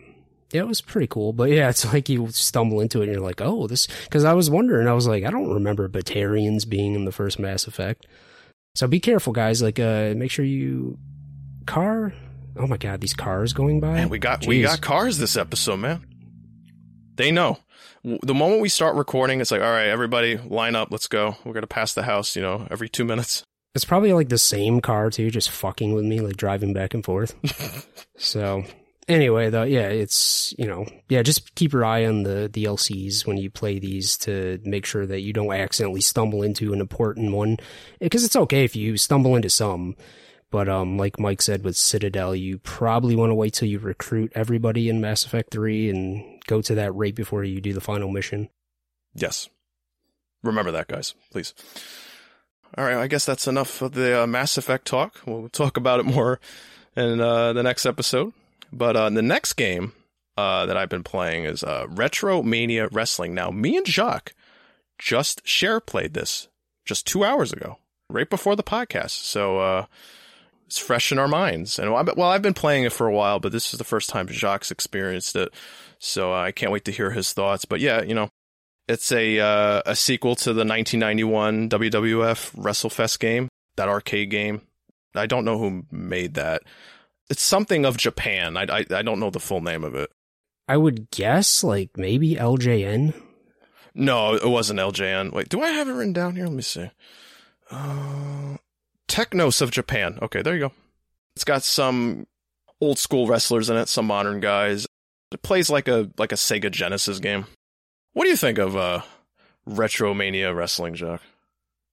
[0.52, 1.34] yeah, it was pretty cool.
[1.34, 3.88] But yeah, it's like you stumble into it and you're like, oh, this.
[4.04, 7.40] Because I was wondering, I was like, I don't remember Batarians being in the first
[7.40, 8.06] Mass Effect.
[8.78, 9.60] So be careful, guys.
[9.60, 11.00] Like, uh, make sure you
[11.66, 12.13] car.
[12.56, 13.94] Oh my god, these cars going by.
[13.94, 14.48] Man, we got Jeez.
[14.48, 16.06] we got cars this episode, man.
[17.16, 17.58] They know.
[18.04, 21.38] The moment we start recording, it's like, all right, everybody, line up, let's go.
[21.44, 23.44] We're gonna pass the house, you know, every two minutes.
[23.74, 27.04] It's probably like the same car too, just fucking with me, like driving back and
[27.04, 27.34] forth.
[28.18, 28.63] so
[29.08, 33.38] anyway, though, yeah, it's you know, yeah, just keep your eye on the DLCs when
[33.38, 37.58] you play these to make sure that you don't accidentally stumble into an important one,
[38.00, 39.96] because it's okay if you stumble into some.
[40.50, 44.32] But um, like Mike said with Citadel, you probably want to wait till you recruit
[44.34, 48.10] everybody in Mass Effect 3 and go to that right before you do the final
[48.10, 48.50] mission.
[49.13, 49.50] Yes.
[50.43, 51.54] Remember that, guys, please.
[52.78, 55.20] All right, I guess that's enough of the uh, Mass Effect talk.
[55.26, 56.39] We'll talk about it more
[56.96, 58.32] in uh, the next episode.
[58.78, 59.94] But uh, the next game
[60.38, 63.34] uh, that I've been playing is uh, Retro Mania Wrestling.
[63.34, 64.36] Now, me and Jacques
[65.00, 66.48] just share played this
[66.86, 69.24] just two hours ago, right before the podcast.
[69.24, 69.86] So uh,
[70.68, 71.80] it's fresh in our minds.
[71.80, 74.28] And well, I've been playing it for a while, but this is the first time
[74.28, 75.50] Jacques experienced it.
[75.98, 77.66] So uh, I can't wait to hear his thoughts.
[77.66, 78.30] But yeah, you know,
[78.88, 84.62] it's a uh, a sequel to the 1991 WWF WrestleFest game, that arcade game.
[85.16, 86.62] I don't know who made that.
[87.30, 88.56] It's something of Japan.
[88.58, 90.10] I, I, I don't know the full name of it.
[90.68, 93.13] I would guess like maybe LJN.
[93.94, 95.34] No, it wasn't LJN.
[95.34, 96.46] Wait, do I have it written down here?
[96.46, 96.90] Let me see.
[97.72, 98.58] Uh,
[99.08, 100.20] Technos of Japan.
[100.22, 100.72] Okay, there you go.
[101.36, 102.28] It's got some
[102.82, 104.88] old school wrestlers in it, some modern guys.
[105.32, 107.46] It plays like a like a Sega Genesis game.
[108.13, 109.02] What do you think of uh
[109.68, 111.22] Retromania Wrestling, Jack?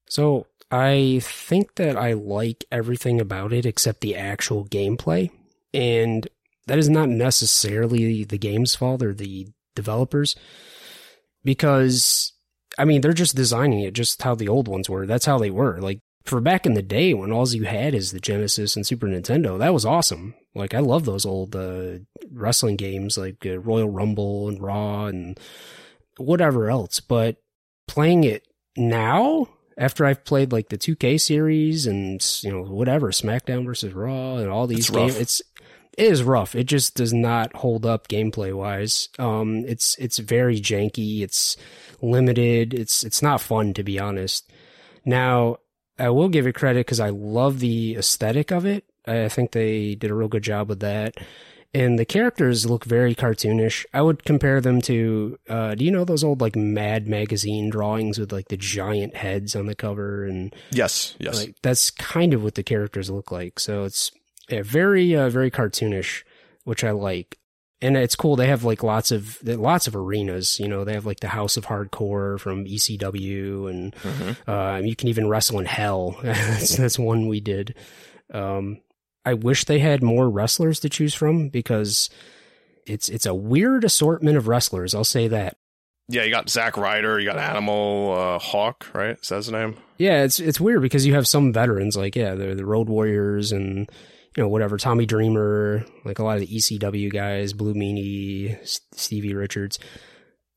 [0.09, 5.31] So I think that I like everything about it except the actual gameplay.
[5.73, 6.27] And
[6.67, 10.35] that is not necessarily the game's fault or the developers.
[11.45, 12.33] Because
[12.79, 15.07] I mean, they're just designing it just how the old ones were.
[15.07, 15.81] That's how they were.
[15.81, 19.07] Like for back in the day when all you had is the Genesis and Super
[19.07, 20.35] Nintendo, that was awesome.
[20.55, 21.99] Like I love those old uh,
[22.33, 25.39] wrestling games like uh, Royal Rumble and Raw and
[26.17, 27.01] whatever else.
[27.01, 27.37] But
[27.87, 28.47] playing it
[28.77, 34.37] now, after I've played like the 2K series and you know whatever SmackDown versus Raw
[34.37, 35.43] and all these games, it's
[35.97, 36.55] it is rough.
[36.55, 39.09] It just does not hold up gameplay wise.
[39.19, 41.23] Um, it's it's very janky.
[41.23, 41.57] It's
[42.01, 42.75] limited.
[42.75, 44.51] It's it's not fun to be honest.
[45.05, 45.59] Now
[45.99, 48.85] I will give it credit because I love the aesthetic of it.
[49.07, 51.17] I think they did a real good job with that.
[51.75, 53.85] And the characters look very cartoonish.
[53.93, 58.19] I would compare them to, uh, do you know those old like Mad magazine drawings
[58.19, 60.25] with like the giant heads on the cover?
[60.25, 63.59] And yes, yes, like that's kind of what the characters look like.
[63.59, 64.13] So it's
[64.49, 66.23] yeah, very, uh, very cartoonish,
[66.63, 67.39] which I like
[67.85, 68.35] and it's cool.
[68.35, 70.59] They have like lots of lots of arenas.
[70.59, 74.51] You know, they have like the House of Hardcore from ECW, and mm-hmm.
[74.51, 76.19] uh, you can even wrestle in Hell.
[76.23, 77.75] that's, that's one we did.
[78.33, 78.81] Um,
[79.25, 82.11] I wish they had more wrestlers to choose from because
[82.87, 84.95] it's it's a weird assortment of wrestlers.
[84.95, 85.57] I'll say that.
[86.09, 89.19] Yeah, you got Zack Ryder, you got Animal uh, Hawk, right?
[89.19, 89.77] Is that his name?
[89.97, 93.53] Yeah, it's it's weird because you have some veterans like yeah, they're the Road Warriors
[93.53, 93.89] and
[94.37, 98.59] you know, whatever, Tommy Dreamer, like a lot of the ECW guys, Blue Meanie,
[98.93, 99.79] Stevie Richards.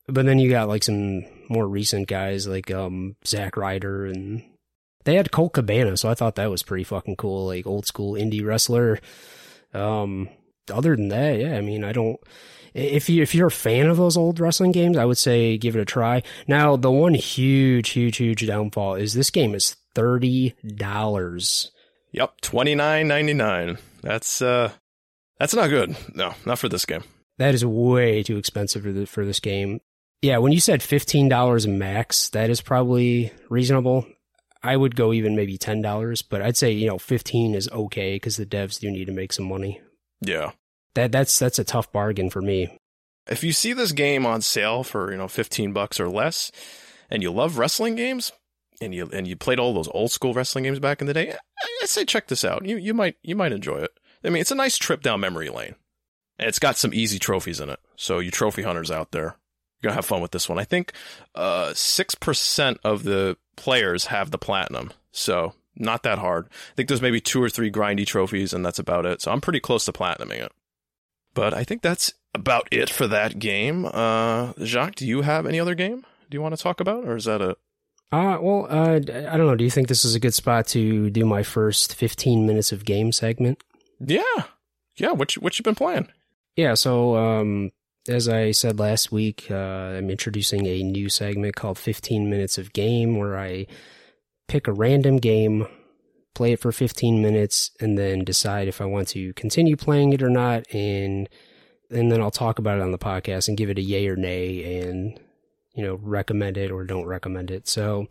[0.08, 4.44] But then you got like some more recent guys like um Zack Ryder and
[5.08, 8.14] they had Colt Cabana, so I thought that was pretty fucking cool, like old school
[8.14, 9.00] indie wrestler.
[9.74, 10.30] Um
[10.72, 12.20] other than that, yeah, I mean, I don't
[12.74, 15.76] if you if you're a fan of those old wrestling games, I would say give
[15.76, 16.24] it a try.
[16.48, 21.72] Now, the one huge, huge, huge downfall is this game is thirty dollars
[22.12, 23.78] Yep, twenty nine ninety nine.
[24.02, 24.72] That's uh,
[25.40, 25.96] that's not good.
[26.14, 27.04] No, not for this game.
[27.38, 29.82] That is way too expensive for the, for this game.
[30.22, 34.08] Yeah, when you said fifteen dollars max, that is probably reasonable.
[34.64, 38.16] I would go even maybe ten dollars, but I'd say you know fifteen is okay
[38.16, 39.82] because the devs do need to make some money.
[40.22, 40.52] Yeah,
[40.96, 42.78] that that's that's a tough bargain for me.
[43.30, 46.52] If you see this game on sale for, you know, 15 bucks or less
[47.10, 48.32] and you love wrestling games
[48.82, 51.36] and you and you played all those old school wrestling games back in the day,
[51.82, 52.66] I say check this out.
[52.66, 53.92] You you might you might enjoy it.
[54.24, 55.76] I mean, it's a nice trip down memory lane.
[56.40, 57.80] And it's got some easy trophies in it.
[57.96, 59.38] So you trophy hunters out there,
[59.82, 60.60] you're to have fun with this one.
[60.60, 60.94] I think
[61.36, 64.94] uh 6% of the players have the platinum.
[65.12, 66.48] So not that hard.
[66.50, 69.22] I think there's maybe two or three grindy trophies, and that's about it.
[69.22, 70.52] So I'm pretty close to platinuming it.
[71.34, 73.86] But I think that's about it for that game.
[73.86, 76.06] Uh, Jacques, do you have any other game?
[76.30, 77.52] Do you want to talk about, or is that a?
[78.12, 79.56] Uh, well, uh, I don't know.
[79.56, 82.86] Do you think this is a good spot to do my first 15 minutes of
[82.86, 83.62] game segment?
[84.00, 84.22] Yeah,
[84.96, 85.12] yeah.
[85.12, 86.08] What you, what you been playing?
[86.56, 86.74] Yeah.
[86.74, 87.72] So, um,
[88.10, 92.74] as I said last week, uh, I'm introducing a new segment called 15 minutes of
[92.74, 93.68] game, where I
[94.48, 95.68] pick a random game,
[96.34, 100.24] play it for 15 minutes, and then decide if I want to continue playing it
[100.24, 100.66] or not.
[100.74, 101.30] And
[101.90, 104.16] and then I'll talk about it on the podcast and give it a yay or
[104.16, 105.20] nay, and
[105.74, 107.68] you know recommend it or don't recommend it.
[107.68, 108.08] So,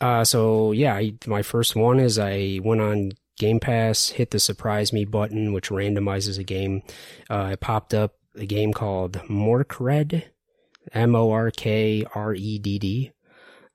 [0.00, 4.38] uh, so yeah, I, my first one is I went on Game Pass, hit the
[4.38, 6.82] surprise me button, which randomizes a game.
[7.28, 10.24] Uh, it popped up a game called Morkredd,
[10.92, 13.12] M O R K R E D D.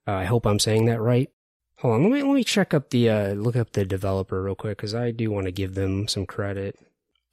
[0.06, 1.30] Uh, I hope I'm saying that right.
[1.78, 4.54] Hold on, let me let me check up the uh, look up the developer real
[4.54, 6.78] quick because I do want to give them some credit.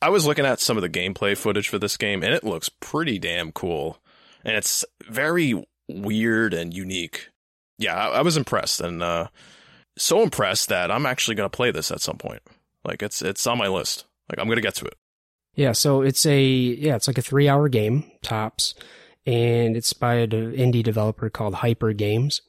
[0.01, 2.69] I was looking at some of the gameplay footage for this game, and it looks
[2.69, 3.99] pretty damn cool,
[4.43, 7.29] and it's very weird and unique.
[7.77, 9.27] Yeah, I, I was impressed, and uh,
[9.97, 12.41] so impressed that I'm actually going to play this at some point.
[12.83, 14.05] Like it's it's on my list.
[14.29, 14.95] Like I'm going to get to it.
[15.59, 18.75] Yeah, so it's a yeah, it's like a three hour game tops,
[19.25, 22.41] and it's by an indie developer called Hyper Games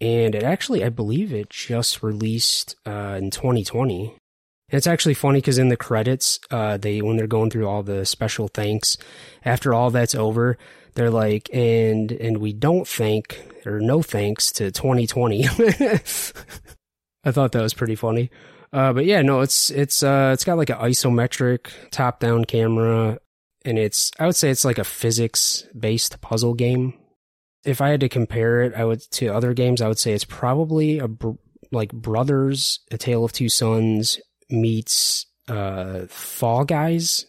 [0.00, 4.04] and it actually, I believe it just released uh, in 2020.
[4.06, 7.82] And it's actually funny because in the credits, uh, they when they're going through all
[7.82, 8.96] the special thanks,
[9.44, 10.56] after all that's over,
[10.94, 15.44] they're like, and and we don't thank or no thanks to 2020.
[17.24, 18.30] I thought that was pretty funny.
[18.72, 23.18] Uh, but yeah, no, it's it's uh, it's got like an isometric top down camera,
[23.64, 26.94] and it's I would say it's like a physics based puzzle game
[27.64, 30.24] if I had to compare it, I would to other games, I would say it's
[30.24, 31.32] probably a br-
[31.70, 37.26] like Brothers, A Tale of Two Sons meets uh, Fall Guys,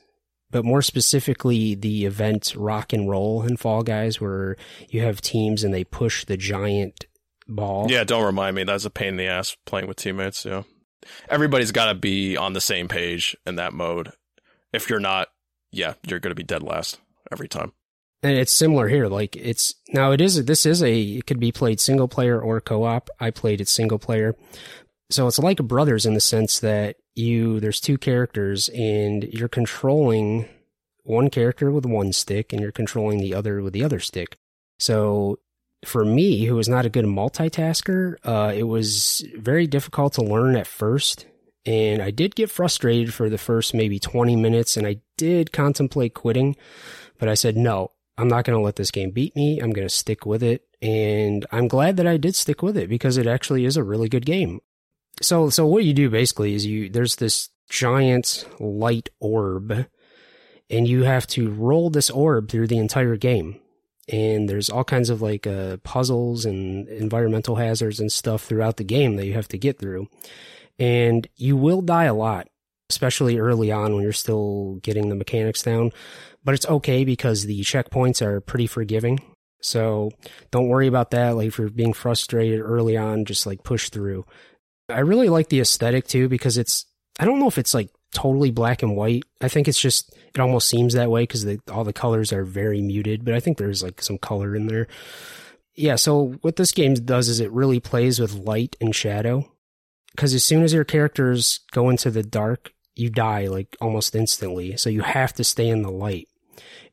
[0.50, 4.58] but more specifically the event Rock and Roll in Fall Guys, where
[4.90, 7.06] you have teams and they push the giant
[7.48, 7.88] ball.
[7.90, 8.64] Yeah, don't remind me.
[8.64, 10.46] That's a pain in the ass playing with teammates.
[10.46, 10.64] Yeah,
[11.30, 14.12] everybody's got to be on the same page in that mode.
[14.74, 15.30] If you're not,
[15.72, 17.00] yeah, you're going to be dead last
[17.32, 17.74] every time
[18.24, 19.08] and it's similar here.
[19.08, 22.62] Like it's now it is this is a it could be played single player or
[22.62, 23.10] co op.
[23.20, 24.36] I played it single player,
[25.10, 29.48] so it's like a Brothers in the sense that you there's two characters and you're
[29.48, 30.48] controlling
[31.04, 34.38] one character with one stick and you're controlling the other with the other stick.
[34.78, 35.40] So
[35.86, 40.56] for me, who was not a good multitasker, uh, it was very difficult to learn
[40.56, 41.26] at first.
[41.66, 46.14] And I did get frustrated for the first maybe 20 minutes and I did contemplate
[46.14, 46.56] quitting,
[47.20, 49.60] but I said, no, I'm not going to let this game beat me.
[49.60, 50.68] I'm going to stick with it.
[50.82, 54.10] And I'm glad that I did stick with it because it actually is a really
[54.10, 54.60] good game.
[55.22, 59.88] So, so what you do basically is you, there's this giant light orb
[60.70, 63.60] and you have to roll this orb through the entire game.
[64.10, 68.84] And there's all kinds of like uh, puzzles and environmental hazards and stuff throughout the
[68.84, 70.08] game that you have to get through.
[70.80, 72.48] And you will die a lot,
[72.90, 75.92] especially early on when you're still getting the mechanics down
[76.44, 79.20] but it's okay because the checkpoints are pretty forgiving.
[79.62, 80.12] So
[80.50, 81.36] don't worry about that.
[81.36, 84.26] Like if you're being frustrated early on, just like push through.
[84.90, 86.86] I really like the aesthetic too because it's,
[87.20, 89.24] I don't know if it's like totally black and white.
[89.40, 92.82] I think it's just, it almost seems that way because all the colors are very
[92.82, 94.88] muted, but I think there's like some color in there.
[95.76, 95.96] Yeah.
[95.96, 99.52] So what this game does is it really plays with light and shadow
[100.12, 104.78] because as soon as your characters go into the dark, you die like almost instantly.
[104.78, 106.28] So you have to stay in the light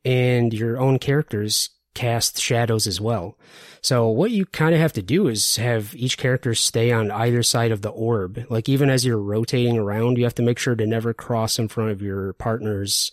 [0.04, 3.36] and your own characters cast shadows as well.
[3.80, 7.42] So what you kind of have to do is have each character stay on either
[7.42, 8.46] side of the orb.
[8.48, 11.66] Like even as you're rotating around, you have to make sure to never cross in
[11.66, 13.10] front of your partner's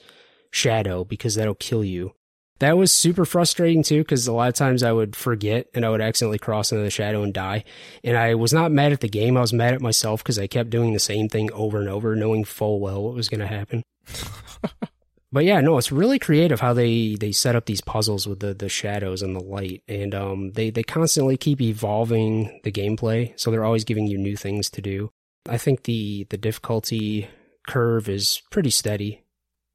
[0.52, 2.14] shadow because that'll kill you.
[2.60, 5.90] That was super frustrating too because a lot of times I would forget and I
[5.90, 7.64] would accidentally cross into the shadow and die.
[8.04, 9.36] And I was not mad at the game.
[9.36, 12.16] I was mad at myself because I kept doing the same thing over and over,
[12.16, 13.82] knowing full well what was going to happen.
[15.36, 18.54] but yeah, no, it's really creative how they they set up these puzzles with the
[18.54, 23.52] the shadows and the light, and um, they they constantly keep evolving the gameplay, so
[23.52, 25.12] they're always giving you new things to do.
[25.50, 27.28] I think the the difficulty
[27.68, 29.24] curve is pretty steady.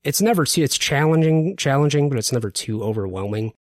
[0.04, 3.52] it's never too it's challenging challenging but it's never too overwhelming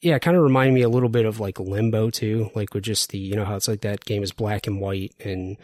[0.00, 2.84] yeah it kind of reminded me a little bit of like limbo too like with
[2.84, 5.56] just the you know how it's like that game is black and white and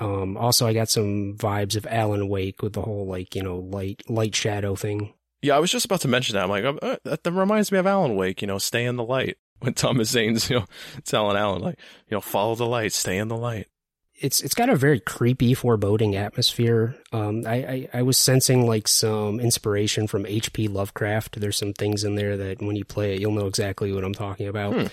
[0.00, 3.58] um also i got some vibes of alan wake with the whole like you know
[3.58, 6.44] light light shadow thing Yeah, I was just about to mention that.
[6.44, 8.40] I'm like, uh, that, reminds me of Alan Wake.
[8.40, 9.36] You know, stay in the light.
[9.60, 10.66] When Thomas Zane's, you know,
[11.04, 11.78] telling Alan like,
[12.08, 13.66] you know, follow the light, stay in the light.
[14.14, 18.86] it's it's got a very creepy foreboding atmosphere um I, I i was sensing like
[18.88, 23.20] some inspiration from hp lovecraft there's some things in there that when you play it
[23.20, 24.86] you'll know exactly what i'm talking about Hmm.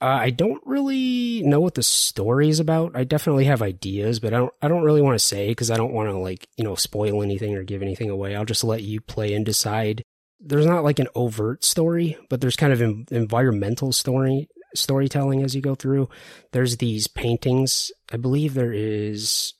[0.00, 4.34] Uh, i don't really know what the story is about i definitely have ideas but
[4.34, 6.64] i don't i don't really want to say because i don't want to like you
[6.64, 10.02] know spoil anything or give anything away i'll just let you play and decide
[10.38, 15.54] there's not like an overt story but there's kind of en- environmental story storytelling as
[15.54, 16.08] you go through
[16.52, 17.92] there's these paintings.
[18.12, 19.54] I believe there is,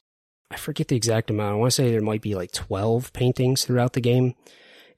[0.50, 1.54] I forget the exact amount.
[1.54, 4.34] I want to say there might be like 12 paintings throughout the game.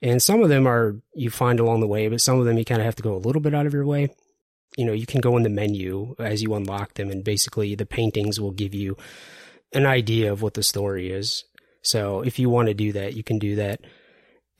[0.00, 2.64] And some of them are you find along the way, but some of them you
[2.64, 4.14] kind of have to go a little bit out of your way.
[4.78, 7.84] You know, you can go in the menu as you unlock them, and basically the
[7.84, 8.96] paintings will give you
[9.74, 11.44] an idea of what the story is.
[11.82, 13.80] So if you want to do that, you can do that.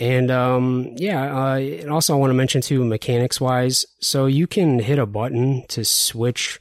[0.00, 4.46] And um, yeah, uh, and also I want to mention too, mechanics wise, so you
[4.46, 6.60] can hit a button to switch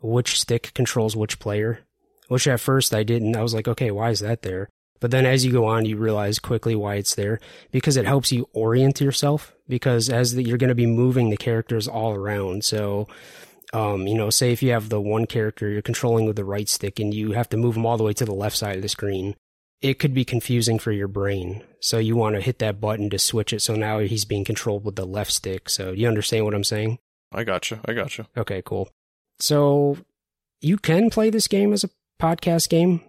[0.00, 1.80] which stick controls which player.
[2.28, 3.36] Which at first I didn't.
[3.36, 4.68] I was like, okay, why is that there?
[5.02, 7.40] But then as you go on, you realize quickly why it's there
[7.72, 9.52] because it helps you orient yourself.
[9.68, 13.08] Because as the, you're going to be moving the characters all around, so
[13.72, 16.68] um, you know, say if you have the one character you're controlling with the right
[16.68, 18.82] stick and you have to move them all the way to the left side of
[18.82, 19.34] the screen,
[19.80, 21.64] it could be confusing for your brain.
[21.80, 23.60] So you want to hit that button to switch it.
[23.60, 25.68] So now he's being controlled with the left stick.
[25.68, 26.98] So you understand what I'm saying?
[27.32, 27.80] I gotcha.
[27.86, 28.28] I gotcha.
[28.36, 28.88] Okay, cool.
[29.40, 29.96] So
[30.60, 31.90] you can play this game as a
[32.20, 33.00] podcast game.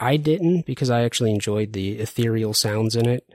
[0.00, 3.28] I didn't because I actually enjoyed the ethereal sounds in it.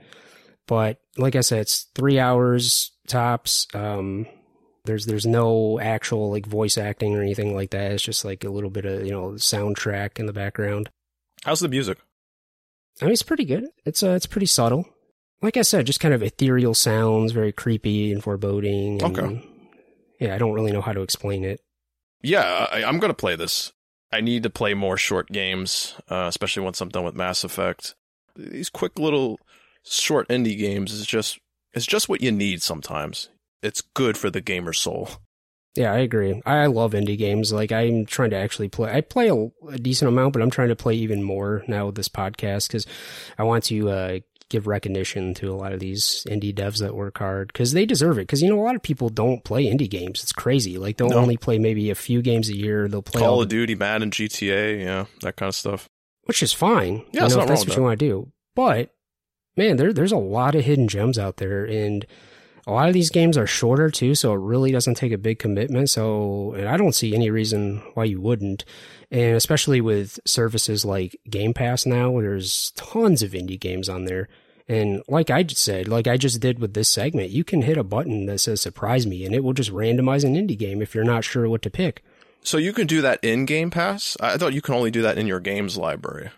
[0.66, 3.66] But like I said, it's three hours tops.
[3.74, 4.26] Um,
[4.86, 7.92] there's there's no actual like voice acting or anything like that.
[7.92, 10.90] It's just like a little bit of you know soundtrack in the background.
[11.44, 11.98] How's the music?
[13.02, 13.66] I mean, it's pretty good.
[13.84, 14.88] It's uh, it's pretty subtle.
[15.42, 19.02] Like I said, just kind of ethereal sounds, very creepy and foreboding.
[19.02, 19.50] And, Okay.
[20.20, 21.60] Yeah, I don't really know how to explain it.
[22.22, 23.72] Yeah, I, I'm gonna play this.
[24.14, 27.96] I need to play more short games, uh, especially once I'm done with Mass Effect.
[28.36, 29.40] These quick little
[29.82, 31.40] short indie games is just
[31.72, 33.28] it's just what you need sometimes.
[33.60, 35.08] It's good for the gamer soul.
[35.74, 36.40] Yeah, I agree.
[36.46, 37.52] I love indie games.
[37.52, 38.92] Like I'm trying to actually play.
[38.92, 39.34] I play a,
[39.68, 42.86] a decent amount, but I'm trying to play even more now with this podcast because
[43.36, 44.18] I want to uh,
[44.54, 48.18] give recognition to a lot of these indie devs that work hard because they deserve
[48.18, 48.22] it.
[48.22, 50.22] Because you know a lot of people don't play indie games.
[50.22, 50.78] It's crazy.
[50.78, 51.18] Like they'll No.
[51.18, 52.86] only play maybe a few games a year.
[52.88, 55.88] They'll play all Call the of Duty, Madden, GTA, yeah, that kind of stuff.
[56.24, 57.02] which is fine.
[57.12, 58.32] Yeah, you know, not if that's what you want to do.
[58.54, 58.90] But
[59.56, 62.06] man, there there's a lot of hidden gems out there, and
[62.66, 65.38] a lot of these games are shorter too, so it really doesn't take a big
[65.38, 65.90] commitment.
[65.90, 68.64] So and I don't see any reason why you wouldn't.
[69.10, 74.28] And especially with services like Game Pass now, there's tons of indie games on there.
[74.66, 77.76] And like I just said, like I just did with this segment, you can hit
[77.76, 80.94] a button that says surprise me and it will just randomize an indie game if
[80.94, 82.02] you're not sure what to pick.
[82.42, 84.16] So you can do that in Game Pass?
[84.20, 86.30] I thought you can only do that in your games library.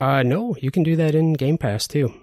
[0.00, 2.14] Uh no, you can do that in Game Pass too.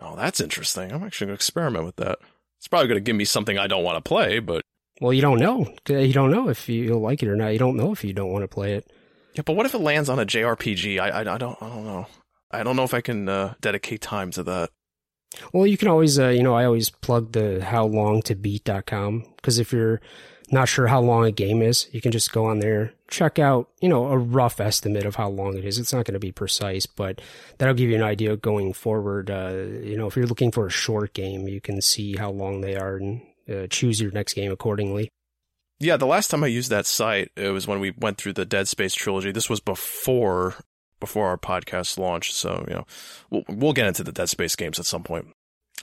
[0.00, 0.92] Oh, that's interesting.
[0.92, 2.18] I'm actually going to experiment with that.
[2.66, 4.62] It's probably going to give me something I don't want to play, but
[5.00, 5.72] Well, you don't know.
[5.88, 7.52] You don't know if you'll like it or not.
[7.52, 8.90] You don't know if you don't want to play it.
[9.34, 9.42] yeah.
[9.46, 10.98] But what if it lands on a JRPG?
[10.98, 12.06] I I, I don't I don't know.
[12.50, 14.70] I don't know if I can uh, dedicate time to that.
[15.52, 20.00] Well, you can always, uh, you know, I always plug the howlongtobeat.com because if you're
[20.50, 23.68] not sure how long a game is, you can just go on there, check out,
[23.80, 25.78] you know, a rough estimate of how long it is.
[25.78, 27.20] It's not going to be precise, but
[27.58, 29.30] that'll give you an idea going forward.
[29.30, 32.60] Uh, you know, if you're looking for a short game, you can see how long
[32.60, 35.08] they are and uh, choose your next game accordingly.
[35.78, 38.46] Yeah, the last time I used that site, it was when we went through the
[38.46, 39.30] Dead Space trilogy.
[39.30, 40.54] This was before
[41.00, 42.86] before our podcast launched, so you know
[43.28, 45.26] we'll we'll get into the Dead Space games at some point.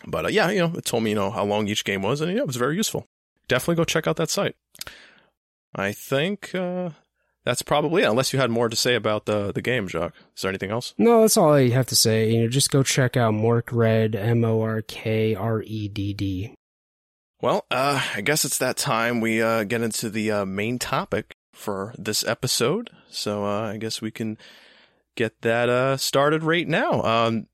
[0.07, 2.21] But uh, yeah, you know, it told me you know how long each game was,
[2.21, 3.05] and yeah, it was very useful.
[3.53, 4.55] Definitely go check out that site.
[5.75, 6.89] I think uh,
[7.45, 10.15] that's probably it, unless you had more to say about the the game, Jacques.
[10.35, 10.95] Is there anything else?
[10.97, 12.31] No, that's all I have to say.
[12.31, 16.55] You know, just go check out Morkredd, M O R K R E D D.
[17.43, 21.35] Well, uh, I guess it's that time we uh, get into the uh, main topic
[21.53, 22.89] for this episode.
[23.11, 24.35] So uh, I guess we can
[25.15, 27.03] get that uh, started right now.
[27.03, 27.45] Um,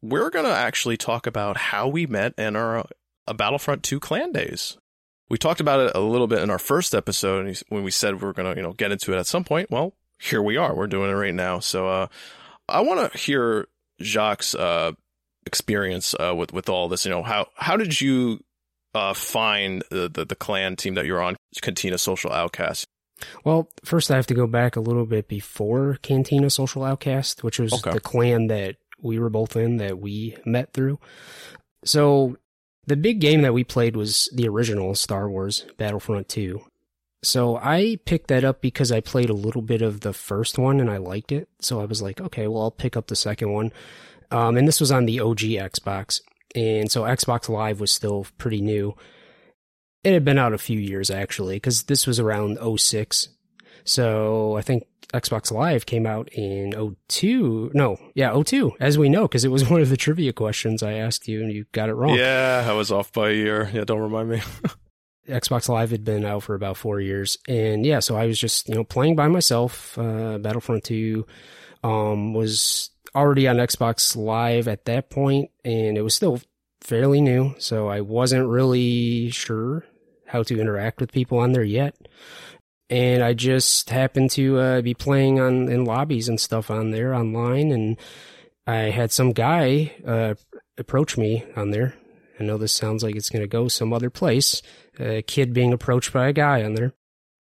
[0.00, 2.86] we're going to actually talk about how we met and our
[3.26, 4.78] uh, Battlefront 2 clan days.
[5.30, 8.14] We talked about it a little bit in our first episode and when we said
[8.14, 9.70] we were going to, you know, get into it at some point.
[9.70, 10.74] Well, here we are.
[10.74, 11.58] We're doing it right now.
[11.60, 12.06] So uh,
[12.68, 13.68] I want to hear
[14.00, 14.92] Jacques' uh,
[15.46, 17.04] experience uh, with with all this.
[17.04, 18.40] You know, how how did you
[18.94, 22.86] uh, find the, the, the clan team that you're on, Cantina Social Outcast?
[23.44, 27.58] Well, first I have to go back a little bit before Cantina Social Outcast, which
[27.58, 27.90] was Okay.
[27.92, 30.98] the clan that we were both in that we met through.
[31.84, 32.36] So
[32.88, 36.62] the big game that we played was the original Star Wars Battlefront 2.
[37.22, 40.80] So I picked that up because I played a little bit of the first one
[40.80, 41.48] and I liked it.
[41.60, 43.72] So I was like, okay, well, I'll pick up the second one.
[44.30, 46.20] Um, and this was on the OG Xbox.
[46.54, 48.94] And so Xbox Live was still pretty new.
[50.02, 53.28] It had been out a few years actually, because this was around 06.
[53.84, 54.84] So I think
[55.14, 57.70] Xbox Live came out in 02.
[57.74, 60.92] No, yeah, 02, as we know, because it was one of the trivia questions I
[60.92, 62.16] asked you and you got it wrong.
[62.16, 63.70] Yeah, I was off by a year.
[63.72, 64.42] Yeah, don't remind me.
[65.28, 68.66] Xbox Live had been out for about four years, and yeah, so I was just
[68.68, 69.98] you know playing by myself.
[69.98, 71.26] Uh, Battlefront Two
[71.84, 76.40] um, was already on Xbox Live at that point, and it was still
[76.80, 79.84] fairly new, so I wasn't really sure
[80.26, 81.94] how to interact with people on there yet.
[82.90, 87.14] And I just happened to uh, be playing on in lobbies and stuff on there
[87.14, 87.98] online, and
[88.66, 90.34] I had some guy uh,
[90.78, 91.94] approach me on there.
[92.40, 94.62] I know this sounds like it's going to go some other place
[94.98, 96.92] a kid being approached by a guy on there.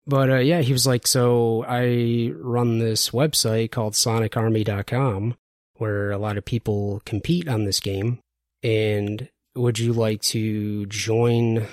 [0.05, 5.35] But uh, yeah, he was like, So I run this website called SonicArmy.com
[5.77, 8.19] where a lot of people compete on this game.
[8.61, 11.67] And would you like to join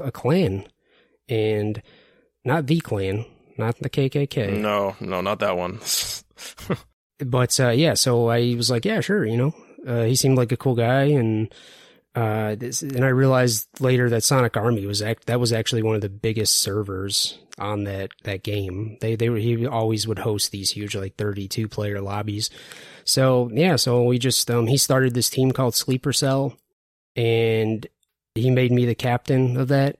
[0.00, 0.66] a clan?
[1.28, 1.82] And
[2.44, 3.24] not the clan,
[3.58, 4.58] not the KKK.
[4.58, 5.80] no, no, not that one.
[7.22, 9.54] But uh, yeah, so I was like, Yeah, sure, you know.
[9.86, 11.54] Uh, he seemed like a cool guy and
[12.14, 15.94] uh, this, and I realized later that Sonic Army was act, that was actually one
[15.94, 18.96] of the biggest servers on that that game.
[19.00, 22.50] They they were he always would host these huge like 32 player lobbies.
[23.04, 26.56] So yeah, so we just um he started this team called Sleeper Cell,
[27.14, 27.86] and
[28.34, 29.99] he made me the captain of that.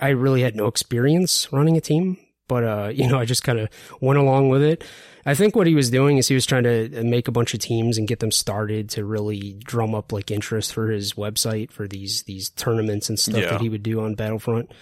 [0.00, 2.16] I really had no experience running a team,
[2.48, 3.68] but uh you know I just kind of
[4.00, 4.82] went along with it.
[5.26, 7.60] I think what he was doing is he was trying to make a bunch of
[7.60, 11.86] teams and get them started to really drum up like interest for his website for
[11.86, 13.50] these these tournaments and stuff Yeah.
[13.50, 14.72] that he would do on Battlefront.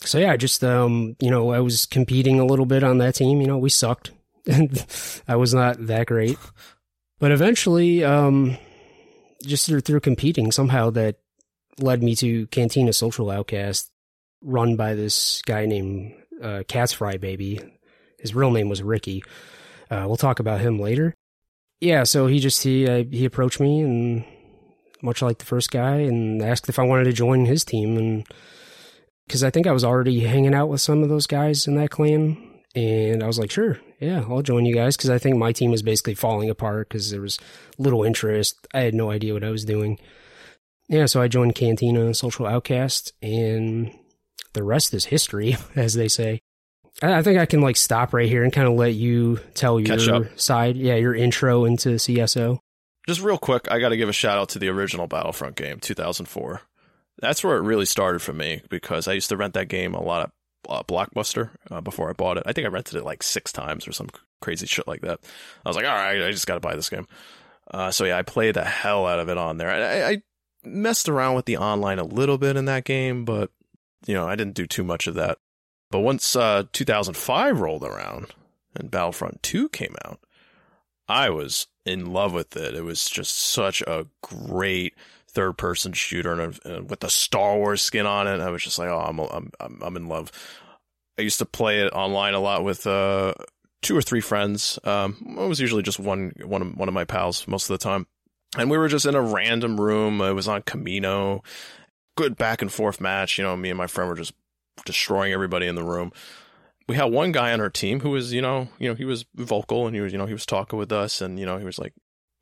[0.00, 3.40] So yeah, just um, you know, I was competing a little bit on that team.
[3.40, 4.10] You know, we sucked.
[4.46, 4.84] And
[5.26, 6.36] I was not that great,
[7.18, 8.58] but eventually, um,
[9.42, 11.16] just through, through competing, somehow that
[11.78, 13.90] led me to Cantina Social Outcast,
[14.44, 17.60] run by this guy named uh, Cat's Fry Baby.
[18.18, 19.24] His real name was Ricky.
[19.90, 21.14] Uh, we'll talk about him later.
[21.80, 24.24] Yeah, so he just he uh, he approached me and
[25.02, 28.26] much like the first guy and asked if I wanted to join his team and
[29.26, 31.90] because I think I was already hanging out with some of those guys in that
[31.90, 35.52] clan and I was like, sure, yeah, I'll join you guys because I think my
[35.52, 37.38] team was basically falling apart because there was
[37.78, 38.66] little interest.
[38.74, 39.98] I had no idea what I was doing.
[40.88, 43.92] Yeah, so I joined Cantina Social Outcast and
[44.54, 46.40] the rest is history, as they say.
[47.02, 50.06] I think I can like stop right here and kind of let you tell Catch
[50.06, 52.60] your side, yeah, your intro into CSO.
[53.06, 55.80] Just real quick, I got to give a shout out to the original Battlefront game,
[55.80, 56.62] 2004.
[57.18, 60.02] That's where it really started for me because I used to rent that game a
[60.02, 60.30] lot at
[60.68, 62.44] uh, Blockbuster uh, before I bought it.
[62.46, 64.08] I think I rented it like six times or some
[64.40, 65.20] crazy shit like that.
[65.64, 67.06] I was like, all right, I just got to buy this game.
[67.70, 69.70] Uh, so yeah, I played the hell out of it on there.
[69.70, 70.22] I, I
[70.64, 73.50] messed around with the online a little bit in that game, but
[74.06, 75.38] you know, I didn't do too much of that.
[75.90, 78.26] But once uh, 2005 rolled around
[78.74, 80.20] and Battlefront 2 came out,
[81.08, 82.74] I was in love with it.
[82.74, 84.94] It was just such a great
[85.28, 88.40] third person shooter and, and with the Star Wars skin on it.
[88.40, 90.32] I was just like, oh, I'm, I'm, I'm, in love.
[91.18, 93.34] I used to play it online a lot with, uh,
[93.82, 94.78] two or three friends.
[94.84, 97.84] Um, it was usually just one, one of, one of my pals most of the
[97.84, 98.06] time.
[98.56, 100.20] And we were just in a random room.
[100.20, 101.44] It was on Kamino.
[102.16, 103.38] Good back and forth match.
[103.38, 104.34] You know, me and my friend were just
[104.84, 106.12] destroying everybody in the room.
[106.88, 109.24] We had one guy on our team who was, you know, you know, he was
[109.34, 111.64] vocal and he was, you know, he was talking with us and, you know, he
[111.64, 111.94] was like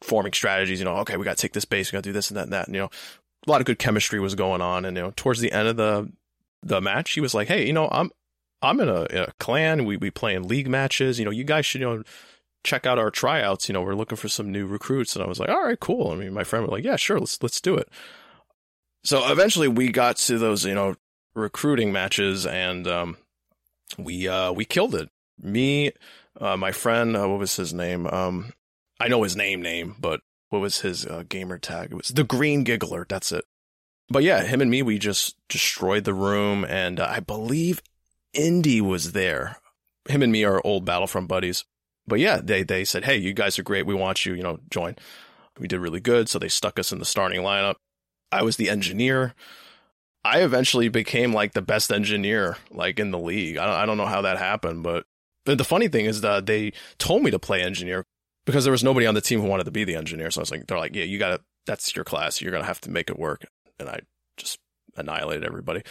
[0.03, 2.13] forming strategies, you know, okay, we got to take this base, we got to do
[2.13, 2.67] this and that and that.
[2.67, 2.91] And, you know,
[3.47, 4.85] a lot of good chemistry was going on.
[4.85, 6.11] And, you know, towards the end of the,
[6.63, 8.11] the match, he was like, Hey, you know, I'm,
[8.63, 9.85] I'm in a, in a clan.
[9.85, 11.19] We, we play in league matches.
[11.19, 12.03] You know, you guys should, you know,
[12.65, 13.69] check out our tryouts.
[13.69, 15.15] You know, we're looking for some new recruits.
[15.15, 16.11] And I was like, all right, cool.
[16.11, 17.19] I mean, my friend was like, yeah, sure.
[17.19, 17.89] Let's, let's do it.
[19.05, 20.95] So eventually we got to those, you know,
[21.35, 23.17] recruiting matches and, um,
[23.99, 25.09] we, uh, we killed it.
[25.41, 25.93] Me,
[26.41, 28.07] uh, my friend, uh, what was his name?
[28.07, 28.53] Um,
[29.01, 31.91] I know his name name, but what was his uh, gamer tag?
[31.91, 33.07] It was the Green Giggler.
[33.09, 33.45] That's it.
[34.09, 37.83] But yeah, him and me, we just destroyed the room, and uh, I believe
[38.35, 39.57] Indy was there.
[40.09, 41.65] Him and me are old Battlefront buddies.
[42.07, 43.87] But yeah, they they said, "Hey, you guys are great.
[43.87, 44.35] We want you.
[44.35, 44.97] You know, join."
[45.59, 47.77] We did really good, so they stuck us in the starting lineup.
[48.33, 49.35] I was the engineer.
[50.25, 53.57] I eventually became like the best engineer like in the league.
[53.57, 55.05] I don't, I don't know how that happened, but,
[55.45, 58.05] the funny thing is that they told me to play engineer
[58.47, 60.31] because there was nobody on the team who wanted to be the engineer.
[60.31, 62.41] So I was like, they're like, yeah, you got to, that's your class.
[62.41, 63.45] You're going to have to make it work.
[63.81, 64.03] And I
[64.37, 64.61] just
[64.97, 65.83] annihilated everybody.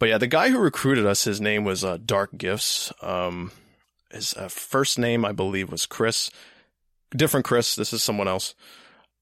[0.00, 2.92] But yeah, the guy who recruited us, his name was uh, Dark Gifts.
[3.00, 3.52] Um,
[4.10, 6.28] his uh, first name, I believe, was Chris.
[7.10, 7.76] Different Chris.
[7.76, 8.56] This is someone else.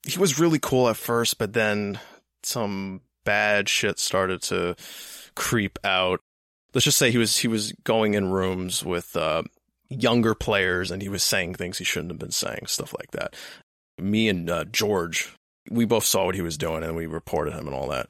[0.06, 2.00] He was really cool at first, but then
[2.46, 4.76] some bad shit started to
[5.34, 6.20] creep out.
[6.72, 9.42] Let's just say he was he was going in rooms with uh,
[9.88, 13.34] younger players and he was saying things he shouldn't have been saying, stuff like that.
[13.98, 15.34] Me and uh, George,
[15.70, 18.08] we both saw what he was doing and we reported him and all that.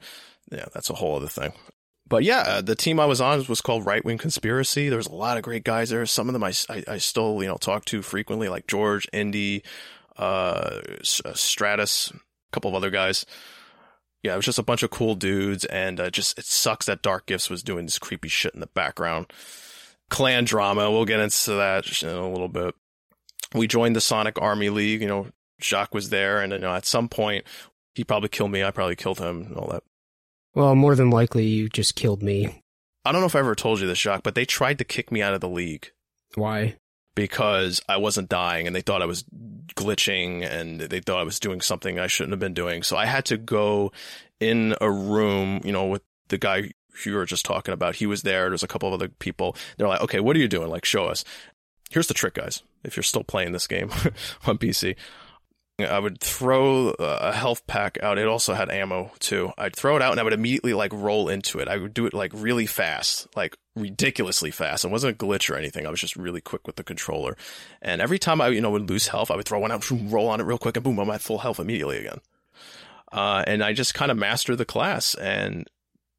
[0.51, 1.53] Yeah, that's a whole other thing.
[2.07, 4.89] But yeah, uh, the team I was on was called Right Wing Conspiracy.
[4.89, 6.05] There was a lot of great guys there.
[6.05, 9.63] Some of them I, I, I still, you know, talk to frequently, like George, Indy,
[10.17, 12.19] uh, Stratus, a
[12.51, 13.25] couple of other guys
[14.25, 17.03] yeah, it was just a bunch of cool dudes, and uh, just it sucks that
[17.03, 19.31] Dark Gifts was doing this creepy shit in the background.
[20.09, 22.73] Clan drama, we'll get into that in a little bit.
[23.53, 25.01] We joined the Sonic Army League.
[25.01, 25.27] You know,
[25.61, 27.45] Jacques was there, and you know, at some point,
[27.93, 28.63] he probably killed me.
[28.63, 29.83] I probably killed him, and all that.
[30.55, 32.63] Well, more than likely, you just killed me.
[33.05, 35.11] I don't know if I ever told you this, Jacques, but they tried to kick
[35.11, 35.91] me out of the league.
[36.33, 36.77] Why?
[37.15, 39.23] Because I wasn't dying and they thought I was
[39.75, 42.83] glitching and they thought I was doing something I shouldn't have been doing.
[42.83, 43.91] So I had to go
[44.39, 46.71] in a room, you know, with the guy
[47.03, 47.95] you were just talking about.
[47.95, 48.49] He was there.
[48.49, 49.55] There's a couple of other people.
[49.77, 50.69] They're like, okay, what are you doing?
[50.69, 51.23] Like, show us.
[51.89, 52.63] Here's the trick, guys.
[52.83, 53.89] If you're still playing this game
[54.45, 54.95] on PC,
[55.77, 58.17] I would throw a health pack out.
[58.17, 59.51] It also had ammo too.
[59.57, 61.67] I'd throw it out and I would immediately like roll into it.
[61.67, 64.85] I would do it like really fast, like ridiculously fast.
[64.85, 65.85] It wasn't a glitch or anything.
[65.85, 67.35] I was just really quick with the controller.
[67.81, 70.29] And every time I, you know, would lose health, I would throw one out, roll
[70.29, 72.21] on it real quick and boom, I'm at full health immediately again.
[73.11, 75.69] Uh, and I just kind of mastered the class and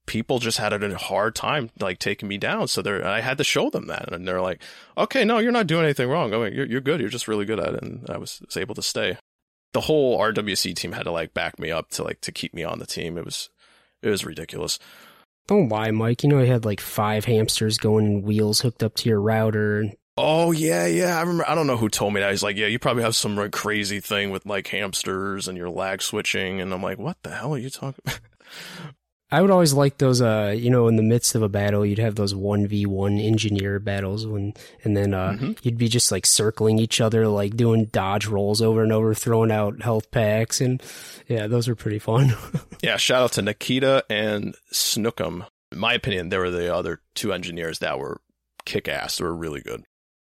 [0.04, 2.68] people just had a hard time like taking me down.
[2.68, 4.12] So they I had to show them that.
[4.12, 4.60] And they're like,
[4.98, 6.34] okay, no, you're not doing anything wrong.
[6.34, 7.00] I mean, you're, you're good.
[7.00, 7.82] You're just really good at it.
[7.82, 9.16] And I was, was able to stay
[9.76, 12.64] the whole RWC team had to like back me up to like to keep me
[12.64, 13.18] on the team.
[13.18, 13.50] It was
[14.00, 14.78] it was ridiculous.
[15.48, 16.22] Don't lie, Mike.
[16.22, 19.84] You know you had like five hamsters going in wheels hooked up to your router.
[20.16, 21.18] Oh yeah, yeah.
[21.18, 21.46] I remember.
[21.46, 22.30] I don't know who told me that.
[22.30, 25.68] He's like, yeah, you probably have some like, crazy thing with like hamsters and your
[25.68, 26.62] lag switching.
[26.62, 28.02] And I'm like, what the hell are you talking?
[29.30, 31.98] I would always like those, uh, you know, in the midst of a battle, you'd
[31.98, 34.54] have those 1v1 engineer battles when,
[34.84, 35.52] and then, uh, mm-hmm.
[35.62, 39.50] you'd be just like circling each other, like doing dodge rolls over and over, throwing
[39.50, 40.60] out health packs.
[40.60, 40.80] And
[41.26, 42.34] yeah, those are pretty fun.
[42.82, 42.96] yeah.
[42.96, 45.46] Shout out to Nikita and Snookum.
[45.72, 48.20] In my opinion, they were the other two engineers that were
[48.64, 49.18] kick ass.
[49.18, 49.82] They were really good.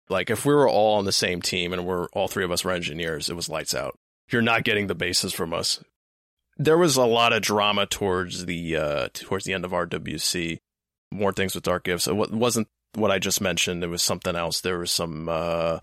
[0.09, 2.65] Like if we were all on the same team and we're all three of us
[2.65, 3.97] were engineers, it was lights out.
[4.29, 5.81] You're not getting the bases from us
[6.59, 10.59] there was a lot of drama towards the uh, towards the end of RWC.
[11.11, 12.07] More things with Dark Gifts.
[12.07, 13.83] It wasn't what I just mentioned.
[13.83, 14.61] It was something else.
[14.61, 15.79] There was some uh,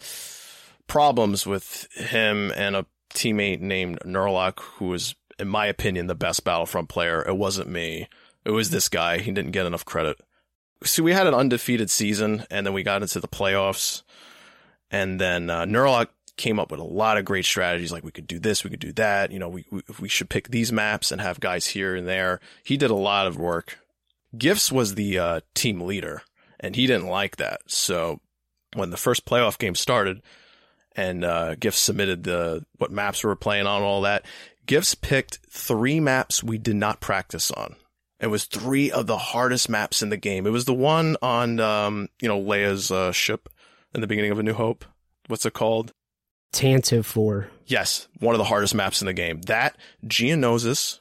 [0.87, 6.45] problems with him and a teammate named Nurlock, who was, in my opinion, the best
[6.45, 7.27] Battlefront player.
[7.27, 8.09] It wasn't me.
[8.45, 9.19] It was this guy.
[9.19, 10.21] He didn't get enough credit.
[10.85, 14.03] So we had an undefeated season, and then we got into the playoffs.
[14.91, 17.93] And then uh, Nurlock came up with a lot of great strategies.
[17.93, 19.33] Like we could do this, we could do that.
[19.33, 22.41] You know, we, we, we should pick these maps and have guys here and there.
[22.65, 23.79] He did a lot of work.
[24.37, 26.23] Gifts was the uh, team leader
[26.61, 27.61] and he didn't like that.
[27.67, 28.21] So
[28.75, 30.23] when the first playoff game started
[30.95, 34.25] and uh, Gifts submitted the what maps we were playing on, all that,
[34.67, 37.77] Gifts picked three maps we did not practice on.
[38.19, 40.47] It was three of the hardest maps in the game.
[40.47, 43.49] It was the one on, um, you know, Leia's uh, ship
[43.95, 44.85] in the beginning of A New Hope.
[45.29, 45.93] What's it called?
[46.53, 47.49] Tantive 4.
[47.67, 49.41] Yes, one of the hardest maps in the game.
[49.43, 49.77] That,
[50.07, 51.01] Geonosis,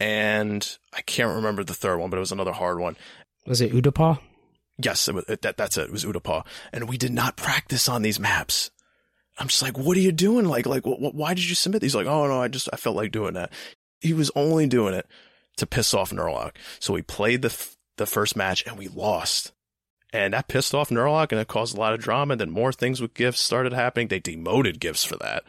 [0.00, 2.96] and I can't remember the third one, but it was another hard one.
[3.46, 4.18] Was it Utapau?
[4.78, 5.82] Yes, it was, it, that, that's it.
[5.86, 6.44] It was Utapau.
[6.72, 8.70] And we did not practice on these maps.
[9.38, 10.46] I'm just like, what are you doing?
[10.46, 11.94] Like, like, wh- wh- why did you submit these?
[11.94, 13.52] Like, oh no, I just, I felt like doing that.
[14.00, 15.06] He was only doing it
[15.56, 16.56] to piss off Nurlock.
[16.80, 19.52] So we played the, f- the first match and we lost.
[20.12, 22.32] And that pissed off Nurlock and it caused a lot of drama.
[22.32, 24.08] And then more things with gifts started happening.
[24.08, 25.44] They demoted gifts for that.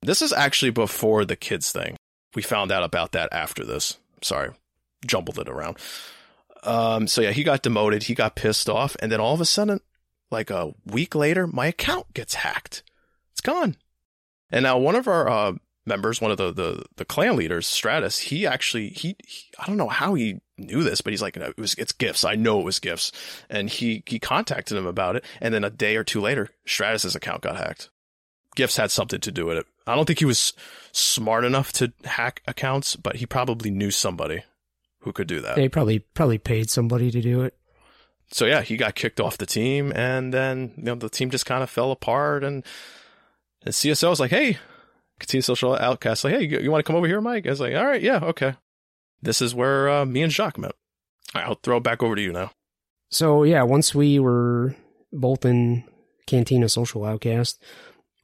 [0.00, 1.96] This is actually before the kids thing.
[2.34, 3.98] We found out about that after this.
[4.22, 4.50] Sorry,
[5.06, 5.78] jumbled it around.
[6.62, 8.04] Um, so yeah, he got demoted.
[8.04, 8.96] He got pissed off.
[9.00, 9.80] And then all of a sudden,
[10.30, 12.82] like a week later, my account gets hacked.
[13.32, 13.76] It's gone.
[14.50, 15.52] And now one of our, uh,
[15.88, 19.76] members, one of the, the, the clan leaders, Stratus, he actually, he, he, I don't
[19.76, 22.24] know how he knew this, but he's like, it was, it's gifts.
[22.24, 23.10] I know it was gifts.
[23.50, 25.24] And he, he contacted him about it.
[25.40, 27.90] And then a day or two later, Stratus's account got hacked.
[28.54, 29.66] Gifts had something to do with it.
[29.86, 30.52] I don't think he was
[30.92, 34.42] smart enough to hack accounts, but he probably knew somebody
[35.00, 35.56] who could do that.
[35.56, 37.54] They probably probably paid somebody to do it.
[38.30, 41.46] So yeah, he got kicked off the team, and then you know the team just
[41.46, 42.44] kind of fell apart.
[42.44, 42.64] And
[43.62, 44.58] the CSO was like, "Hey,
[45.18, 47.60] Cantina Social Outcast, like, hey, you, you want to come over here, Mike?" I was
[47.60, 48.54] like, "All right, yeah, okay."
[49.20, 50.72] This is where uh, me and Jacques met.
[51.34, 52.52] Right, I'll throw it back over to you now.
[53.10, 54.76] So yeah, once we were
[55.12, 55.84] both in
[56.26, 57.62] Cantina Social Outcast,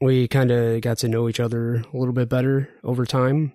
[0.01, 3.53] we kind of got to know each other a little bit better over time.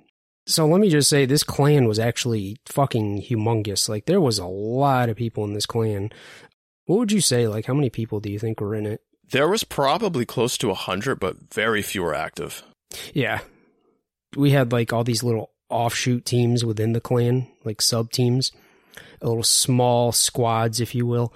[0.47, 3.87] So let me just say, this clan was actually fucking humongous.
[3.87, 6.09] Like, there was a lot of people in this clan.
[6.85, 7.47] What would you say?
[7.47, 9.01] Like, how many people do you think were in it?
[9.31, 12.63] There was probably close to a hundred, but very few were active.
[13.13, 13.41] Yeah.
[14.35, 18.51] We had like all these little offshoot teams within the clan, like sub teams,
[19.21, 21.33] little small squads, if you will.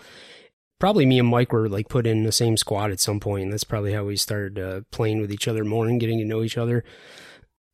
[0.80, 3.52] Probably me and Mike were like put in the same squad at some point.
[3.52, 6.44] That's probably how we started uh, playing with each other more and getting to know
[6.44, 6.84] each other.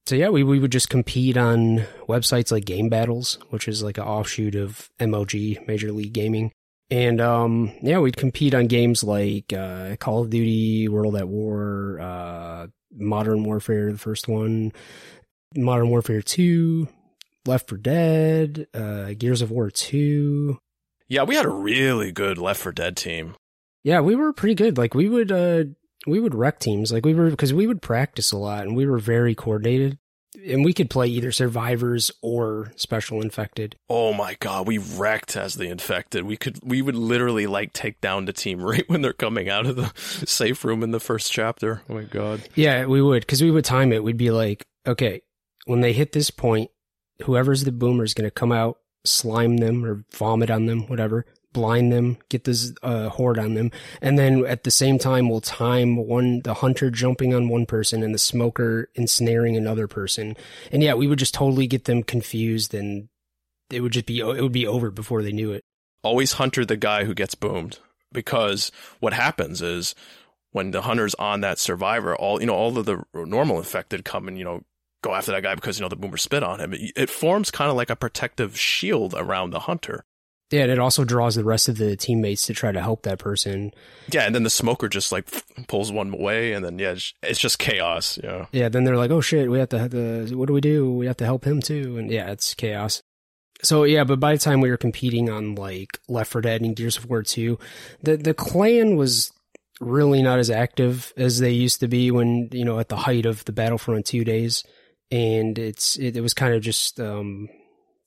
[0.06, 3.98] So yeah, we, we would just compete on websites like Game Battles, which is like
[3.98, 6.52] an offshoot of MLG, Major League Gaming.
[6.92, 12.00] And um, yeah, we'd compete on games like uh, Call of Duty, World at War,
[12.00, 14.72] uh, Modern Warfare, the first one,
[15.56, 16.88] Modern Warfare 2,
[17.46, 20.58] Left 4 Dead, uh, Gears of War 2.
[21.08, 23.36] Yeah, we had a really good Left 4 Dead team.
[23.84, 24.78] Yeah, we were pretty good.
[24.78, 25.64] Like we would uh
[26.06, 26.92] we would wreck teams.
[26.92, 29.98] Like we were because we would practice a lot and we were very coordinated.
[30.48, 33.76] And we could play either survivors or special infected.
[33.90, 36.24] Oh my god, we wrecked as the infected.
[36.24, 39.66] We could we would literally like take down the team right when they're coming out
[39.66, 39.92] of the
[40.26, 41.82] safe room in the first chapter.
[41.90, 42.48] Oh my god.
[42.56, 44.04] Yeah, we would because we would time it.
[44.04, 45.22] We'd be like, okay,
[45.66, 46.72] when they hit this point,
[47.24, 51.26] whoever's the boomer is going to come out, slime them or vomit on them, whatever,
[51.54, 53.72] blind them, get this uh, horde on them,
[54.02, 58.04] and then at the same time we'll time one the hunter jumping on one person
[58.04, 60.36] and the smoker ensnaring another person,
[60.72, 63.10] and yeah, we would just totally get them confused, and
[63.70, 65.64] it would just be it would be over before they knew it.
[66.04, 67.80] Always hunter the guy who gets boomed
[68.12, 69.96] because what happens is
[70.52, 74.28] when the hunter's on that survivor, all you know, all of the normal infected come
[74.28, 74.64] and you know
[75.02, 76.74] go after that guy because you know the boomer spit on him.
[76.74, 80.06] It, it forms kind of like a protective shield around the hunter.
[80.52, 83.20] Yeah, and it also draws the rest of the teammates to try to help that
[83.20, 83.72] person.
[84.12, 85.28] Yeah, and then the smoker just like
[85.68, 88.18] pulls one away, and then yeah, it's just chaos.
[88.24, 88.48] Yeah.
[88.52, 88.70] Yeah.
[88.70, 89.80] Then they're like, "Oh shit, we have to.
[89.80, 90.92] Have to what do we do?
[90.92, 93.04] We have to help him too." And yeah, it's chaos.
[93.62, 96.76] So yeah, but by the time we were competing on like Left 4 Dead and
[96.76, 97.60] Gears of War 2,
[98.02, 99.32] the the clan was
[99.80, 103.26] really not as active as they used to be when you know at the height
[103.26, 104.64] of the Battlefront 2 days,
[105.12, 107.50] and it's it, it was kind of just um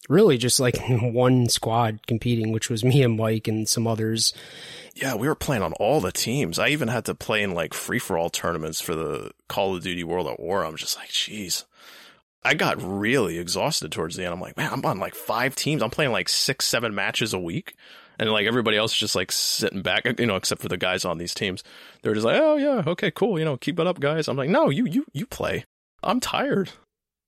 [0.09, 4.35] really just like one squad competing, which was me and Mike and some others.
[4.95, 6.59] Yeah, we were playing on all the teams.
[6.59, 9.83] I even had to play in like free for all tournaments for the Call of
[9.83, 10.65] Duty World at War.
[10.65, 11.65] I'm just like, jeez.
[12.45, 14.35] I got really exhausted towards the end.
[14.35, 15.81] I'm like, man, I'm on like five teams.
[15.81, 17.75] I'm playing like six, seven matches a week.
[18.19, 21.05] And like everybody else is just like sitting back, you know, except for the guys
[21.05, 21.63] on these teams.
[22.03, 23.39] They're just like, oh yeah, okay, cool.
[23.39, 24.29] You know, keep it up, guys.
[24.29, 25.65] I'm like, no, you, you, you play.
[26.03, 26.71] I'm tired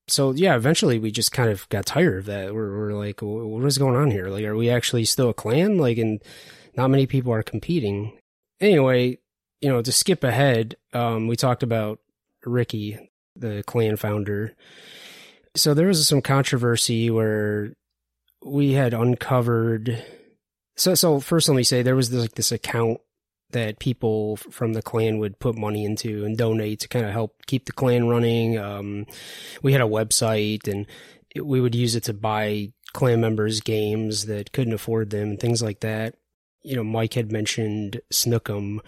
[0.07, 2.53] so yeah, eventually we just kind of got tired of that.
[2.53, 4.27] We're, we're like, what is going on here?
[4.27, 5.77] Like, are we actually still a clan?
[5.77, 6.21] Like, and
[6.75, 8.17] not many people are competing.
[8.59, 9.17] Anyway,
[9.61, 11.99] you know, to skip ahead, um, we talked about
[12.45, 14.55] Ricky, the clan founder.
[15.55, 17.73] So there was some controversy where
[18.43, 20.05] we had uncovered.
[20.75, 22.99] So, so first, let me say there was this, like this account
[23.51, 27.45] that people from the clan would put money into and donate to kind of help
[27.45, 28.57] keep the clan running.
[28.57, 29.05] Um,
[29.61, 30.85] we had a website and
[31.41, 35.61] we would use it to buy clan members games that couldn't afford them and things
[35.61, 36.15] like that.
[36.63, 38.79] You know, Mike had mentioned Snookum.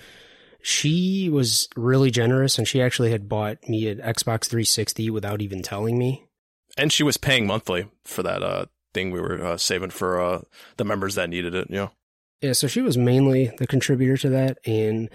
[0.61, 5.61] She was really generous and she actually had bought me an Xbox 360 without even
[5.61, 6.25] telling me.
[6.77, 10.41] And she was paying monthly for that uh, thing we were uh, saving for uh,
[10.77, 11.91] the members that needed it, you know?
[12.41, 15.09] Yeah, so she was mainly the contributor to that, and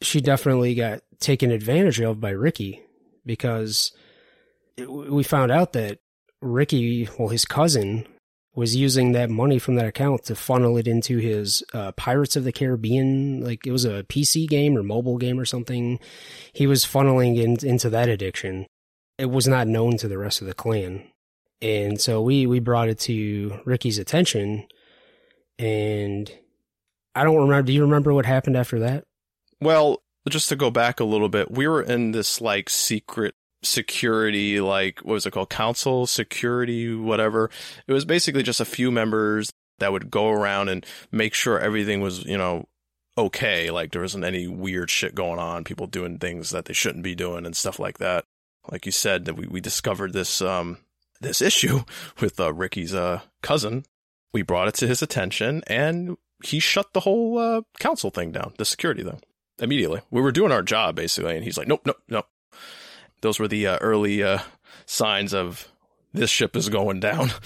[0.00, 2.82] she definitely got taken advantage of by Ricky
[3.26, 3.92] because
[4.86, 5.98] we found out that
[6.40, 8.06] Ricky, well, his cousin,
[8.54, 12.44] was using that money from that account to funnel it into his uh, Pirates of
[12.44, 16.00] the Caribbean, like it was a PC game or mobile game or something.
[16.52, 18.66] He was funneling in, into that addiction.
[19.16, 21.04] It was not known to the rest of the clan,
[21.60, 24.66] and so we we brought it to Ricky's attention
[25.58, 26.30] and
[27.14, 27.62] I don't remember.
[27.62, 29.04] Do you remember what happened after that?
[29.60, 34.60] Well, just to go back a little bit, we were in this like secret security,
[34.60, 35.50] like what was it called?
[35.50, 37.50] Council security, whatever.
[37.86, 42.00] It was basically just a few members that would go around and make sure everything
[42.00, 42.66] was, you know,
[43.16, 43.70] okay.
[43.70, 47.14] Like there wasn't any weird shit going on, people doing things that they shouldn't be
[47.14, 48.24] doing and stuff like that.
[48.70, 50.78] like you said, that we, we discovered this um
[51.20, 51.80] this issue
[52.20, 53.84] with uh, Ricky's uh cousin.
[54.32, 58.54] We brought it to his attention, and he shut the whole uh, council thing down,
[58.58, 59.20] the security thing,
[59.58, 60.02] immediately.
[60.10, 62.26] We were doing our job basically, and he's like, "Nope, nope, nope."
[63.20, 64.40] Those were the uh, early uh,
[64.86, 65.68] signs of
[66.12, 67.30] this ship is going down.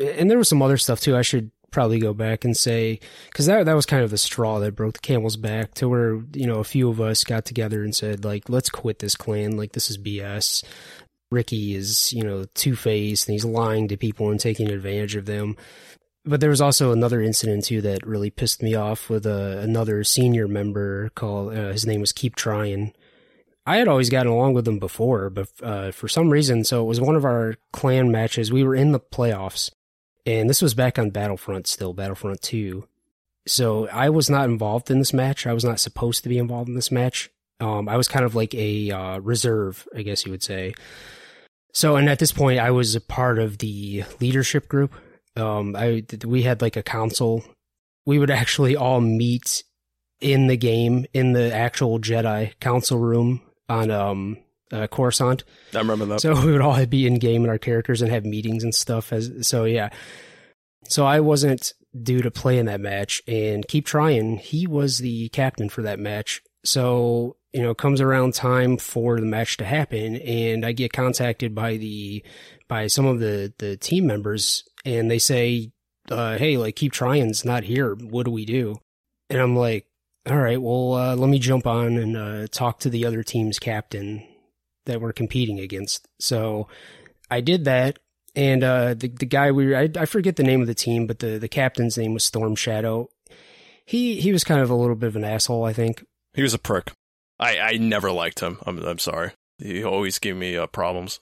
[0.00, 1.16] And there was some other stuff too.
[1.16, 3.00] I should probably go back and say
[3.30, 6.20] because that that was kind of the straw that broke the camel's back to where
[6.34, 9.56] you know a few of us got together and said like let's quit this clan
[9.56, 10.64] like this is BS.
[11.32, 15.26] Ricky is you know two faced and he's lying to people and taking advantage of
[15.26, 15.56] them.
[16.28, 20.04] But there was also another incident too that really pissed me off with uh, another
[20.04, 22.92] senior member called uh, his name was Keep Trying.
[23.64, 26.86] I had always gotten along with him before, but uh, for some reason, so it
[26.86, 28.52] was one of our clan matches.
[28.52, 29.70] We were in the playoffs,
[30.26, 32.86] and this was back on Battlefront still, Battlefront 2.
[33.46, 35.46] So I was not involved in this match.
[35.46, 37.30] I was not supposed to be involved in this match.
[37.58, 40.74] Um, I was kind of like a uh, reserve, I guess you would say.
[41.72, 44.94] So, and at this point, I was a part of the leadership group.
[45.38, 47.44] Um, I we had like a council.
[48.06, 49.62] We would actually all meet
[50.20, 54.38] in the game in the actual Jedi council room on um
[54.72, 55.44] uh, Coruscant.
[55.74, 56.20] I remember that.
[56.20, 59.12] So we would all be in game and our characters and have meetings and stuff.
[59.12, 59.90] As so, yeah.
[60.88, 61.72] So I wasn't
[62.02, 64.38] due to play in that match, and keep trying.
[64.38, 66.42] He was the captain for that match.
[66.64, 71.54] So you know, comes around time for the match to happen, and I get contacted
[71.54, 72.22] by the
[72.68, 75.72] by some of the the team members, and they say,
[76.10, 77.28] uh, "Hey, like keep trying.
[77.28, 77.94] It's not here.
[77.94, 78.76] What do we do?"
[79.30, 79.86] And I'm like,
[80.28, 83.58] "All right, well, uh, let me jump on and uh, talk to the other team's
[83.58, 84.26] captain
[84.86, 86.68] that we're competing against." So
[87.30, 87.98] I did that,
[88.34, 91.20] and uh, the the guy we I, I forget the name of the team, but
[91.20, 93.08] the the captain's name was Storm Shadow.
[93.86, 96.04] He he was kind of a little bit of an asshole, I think.
[96.34, 96.92] He was a prick.
[97.38, 98.58] I, I never liked him.
[98.66, 99.32] I'm I'm sorry.
[99.58, 101.20] He always gave me uh, problems.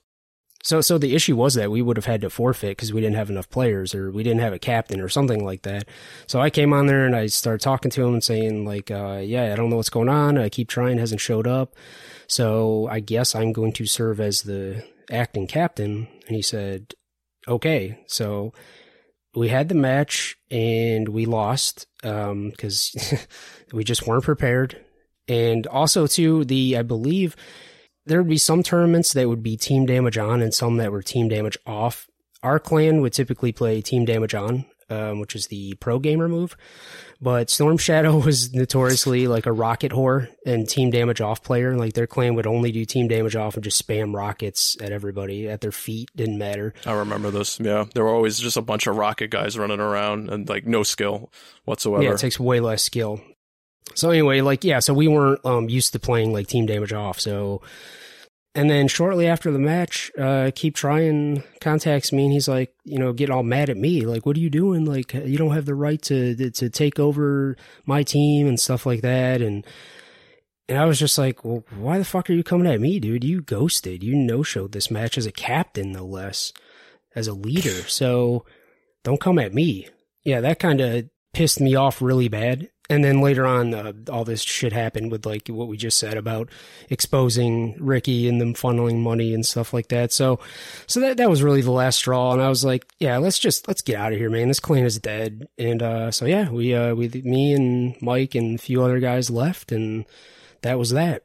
[0.62, 3.16] So so the issue was that we would have had to forfeit because we didn't
[3.16, 5.86] have enough players or we didn't have a captain or something like that.
[6.26, 9.20] So I came on there and I started talking to him and saying like, uh,
[9.22, 10.38] yeah, I don't know what's going on.
[10.38, 11.76] I keep trying, hasn't showed up.
[12.26, 16.08] So I guess I'm going to serve as the acting captain.
[16.26, 16.94] And he said,
[17.46, 18.02] okay.
[18.08, 18.52] So
[19.36, 23.18] we had the match and we lost because um,
[23.72, 24.84] we just weren't prepared.
[25.28, 27.36] And also, too, the I believe
[28.06, 31.02] there would be some tournaments that would be team damage on and some that were
[31.02, 32.08] team damage off.
[32.42, 36.56] Our clan would typically play team damage on, um, which is the pro gamer move.
[37.20, 41.76] But Storm Shadow was notoriously like a rocket whore and team damage off player.
[41.76, 45.48] Like their clan would only do team damage off and just spam rockets at everybody
[45.48, 46.10] at their feet.
[46.14, 46.74] Didn't matter.
[46.84, 47.58] I remember this.
[47.58, 50.84] Yeah, there were always just a bunch of rocket guys running around and like no
[50.84, 51.32] skill
[51.64, 52.04] whatsoever.
[52.04, 53.20] Yeah, it takes way less skill.
[53.94, 57.18] So anyway, like yeah, so we weren't um, used to playing like team damage off.
[57.20, 57.62] So,
[58.54, 62.98] and then shortly after the match, uh, keep trying contacts me, and he's like, you
[62.98, 64.84] know, getting all mad at me, like, what are you doing?
[64.84, 67.56] Like, you don't have the right to to take over
[67.86, 69.66] my team and stuff like that, and.
[70.68, 73.22] And I was just like, well, why the fuck are you coming at me, dude?
[73.22, 74.02] You ghosted.
[74.02, 76.52] You no showed this match as a captain, no less,
[77.14, 77.86] as a leader.
[77.86, 78.44] So
[79.04, 79.86] don't come at me.
[80.24, 84.24] Yeah, that kind of pissed me off really bad and then later on, uh, all
[84.24, 86.48] this shit happened with like what we just said about
[86.88, 90.12] exposing Ricky and them funneling money and stuff like that.
[90.12, 90.38] So,
[90.86, 92.32] so that that was really the last straw.
[92.32, 94.48] And I was like, yeah, let's just let's get out of here, man.
[94.48, 95.48] This clan is dead.
[95.58, 99.30] And uh, so yeah, we uh, we me and Mike and a few other guys
[99.30, 100.04] left, and
[100.62, 101.24] that was that.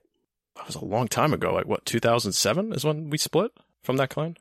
[0.56, 1.54] That was a long time ago.
[1.54, 3.52] Like what, 2007 is when we split
[3.84, 4.38] from that clan.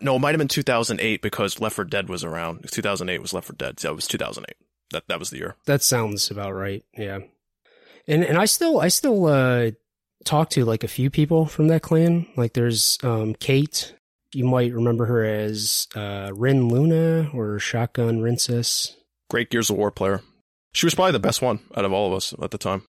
[0.00, 2.64] No, it might have been 2008 because Left 4 Dead was around.
[2.70, 3.80] 2008 was Left 4 Dead.
[3.80, 4.56] So it was 2008
[4.90, 5.56] that that was the year.
[5.66, 6.84] That sounds about right.
[6.96, 7.20] Yeah.
[8.06, 9.70] And and I still I still uh
[10.24, 12.26] talk to like a few people from that clan.
[12.36, 13.94] Like there's um Kate.
[14.32, 18.96] You might remember her as uh Rin Luna or Shotgun Rincess.
[19.28, 20.22] Great Gears of War player.
[20.72, 22.82] She was probably the best one out of all of us at the time.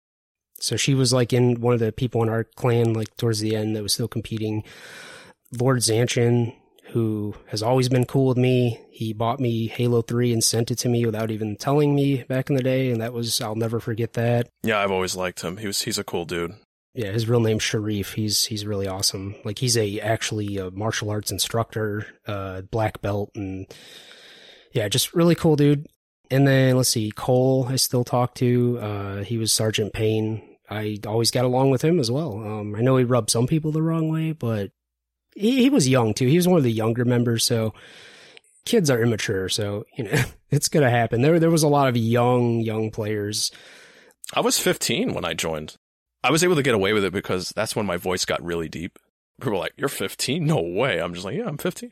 [0.59, 3.55] So she was like in one of the people in our clan, like towards the
[3.55, 4.63] end, that was still competing.
[5.59, 6.55] Lord Zanchin,
[6.91, 8.79] who has always been cool with me.
[8.91, 12.49] He bought me Halo 3 and sent it to me without even telling me back
[12.49, 14.49] in the day, and that was I'll never forget that.
[14.63, 15.57] Yeah, I've always liked him.
[15.57, 16.53] He was he's a cool dude.
[16.93, 18.13] Yeah, his real name's Sharif.
[18.13, 19.35] He's he's really awesome.
[19.45, 23.67] Like he's a actually a martial arts instructor, uh black belt and
[24.73, 25.87] yeah, just really cool dude.
[26.29, 28.79] And then let's see, Cole I still talk to.
[28.81, 30.41] Uh he was Sergeant Payne.
[30.69, 32.33] I always got along with him as well.
[32.33, 34.71] Um I know he rubbed some people the wrong way, but
[35.41, 36.27] he, he was young too.
[36.27, 37.73] He was one of the younger members, so
[38.65, 41.21] kids are immature, so you know it's gonna happen.
[41.21, 43.51] There there was a lot of young young players.
[44.33, 45.75] I was 15 when I joined.
[46.23, 48.69] I was able to get away with it because that's when my voice got really
[48.69, 48.99] deep.
[49.39, 50.45] People were like, "You're 15?
[50.45, 51.91] No way!" I'm just like, "Yeah, I'm 15."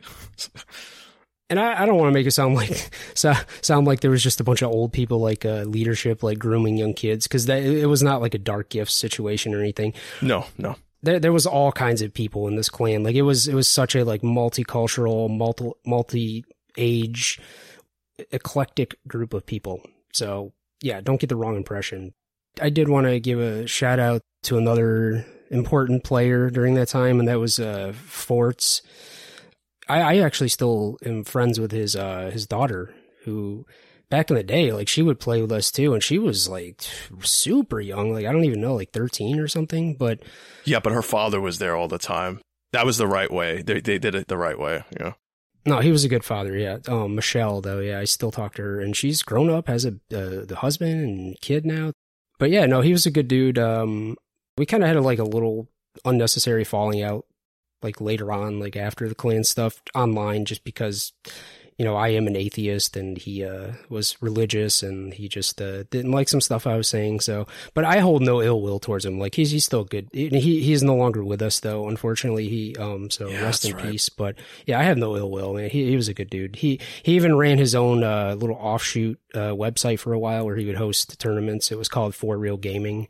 [1.49, 4.23] and I, I don't want to make it sound like so, sound like there was
[4.23, 7.89] just a bunch of old people like uh, leadership, like grooming young kids, because it
[7.89, 9.93] was not like a dark gift situation or anything.
[10.21, 10.75] No, no.
[11.01, 13.03] There, there was all kinds of people in this clan.
[13.03, 16.45] Like it was, it was such a like multicultural, multi, multi
[16.77, 17.39] age,
[18.31, 19.81] eclectic group of people.
[20.13, 22.13] So yeah, don't get the wrong impression.
[22.61, 27.19] I did want to give a shout out to another important player during that time,
[27.19, 28.81] and that was uh, Forts.
[29.87, 32.93] I, I actually still am friends with his uh, his daughter,
[33.23, 33.65] who
[34.09, 36.81] back in the day, like she would play with us too, and she was like
[37.21, 39.95] super young, like I don't even know, like thirteen or something.
[39.95, 40.19] But
[40.65, 42.41] yeah, but her father was there all the time.
[42.71, 43.61] That was the right way.
[43.61, 44.83] They they did it the right way.
[44.99, 45.13] Yeah.
[45.65, 46.57] No, he was a good father.
[46.57, 46.77] Yeah.
[46.87, 49.91] Um, Michelle though, yeah, I still talk to her, and she's grown up, has a
[50.13, 51.91] uh, the husband and kid now.
[52.39, 53.59] But yeah, no, he was a good dude.
[53.59, 54.15] Um,
[54.57, 55.67] we kind of had a, like a little
[56.05, 57.25] unnecessary falling out
[57.81, 61.13] like later on, like after the clan stuff online, just because
[61.79, 65.83] you know I am an atheist and he uh, was religious and he just uh,
[65.83, 67.21] didn't like some stuff I was saying.
[67.21, 69.17] So, but I hold no ill will towards him.
[69.17, 70.09] Like he's he's still good.
[70.11, 70.27] He
[70.61, 71.87] he's no longer with us though.
[71.87, 73.91] Unfortunately, he um so yeah, rest in right.
[73.91, 74.09] peace.
[74.09, 75.53] But yeah, I have no ill will.
[75.53, 76.57] Man, he he was a good dude.
[76.57, 80.57] He he even ran his own uh, little offshoot uh, website for a while where
[80.57, 81.71] he would host tournaments.
[81.71, 83.07] It was called For Real Gaming.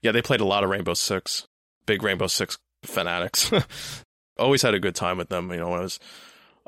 [0.00, 1.46] Yeah, they played a lot of Rainbow Six.
[1.84, 3.52] Big Rainbow Six fanatics.
[4.38, 6.00] Always had a good time with them, you know, when I was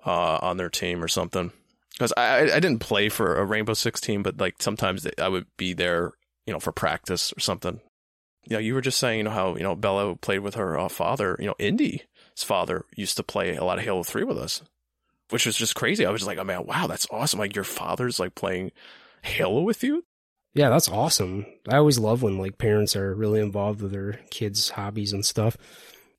[0.04, 1.52] uh, on their team or something.
[1.92, 5.46] Because I, I didn't play for a Rainbow Six team, but like sometimes I would
[5.56, 6.12] be there,
[6.46, 7.80] you know, for practice or something.
[8.46, 10.56] Yeah, you, know, you were just saying, you know, how, you know, Bella played with
[10.56, 11.36] her uh, father.
[11.38, 12.02] You know, Indy's
[12.36, 14.62] father used to play a lot of Halo 3 with us,
[15.30, 16.04] which was just crazy.
[16.04, 17.38] I was just like, oh man, wow, that's awesome.
[17.38, 18.72] Like your father's like playing
[19.22, 20.04] Halo with you?
[20.52, 21.46] Yeah, that's awesome.
[21.68, 25.56] I always love when like parents are really involved with their kids' hobbies and stuff.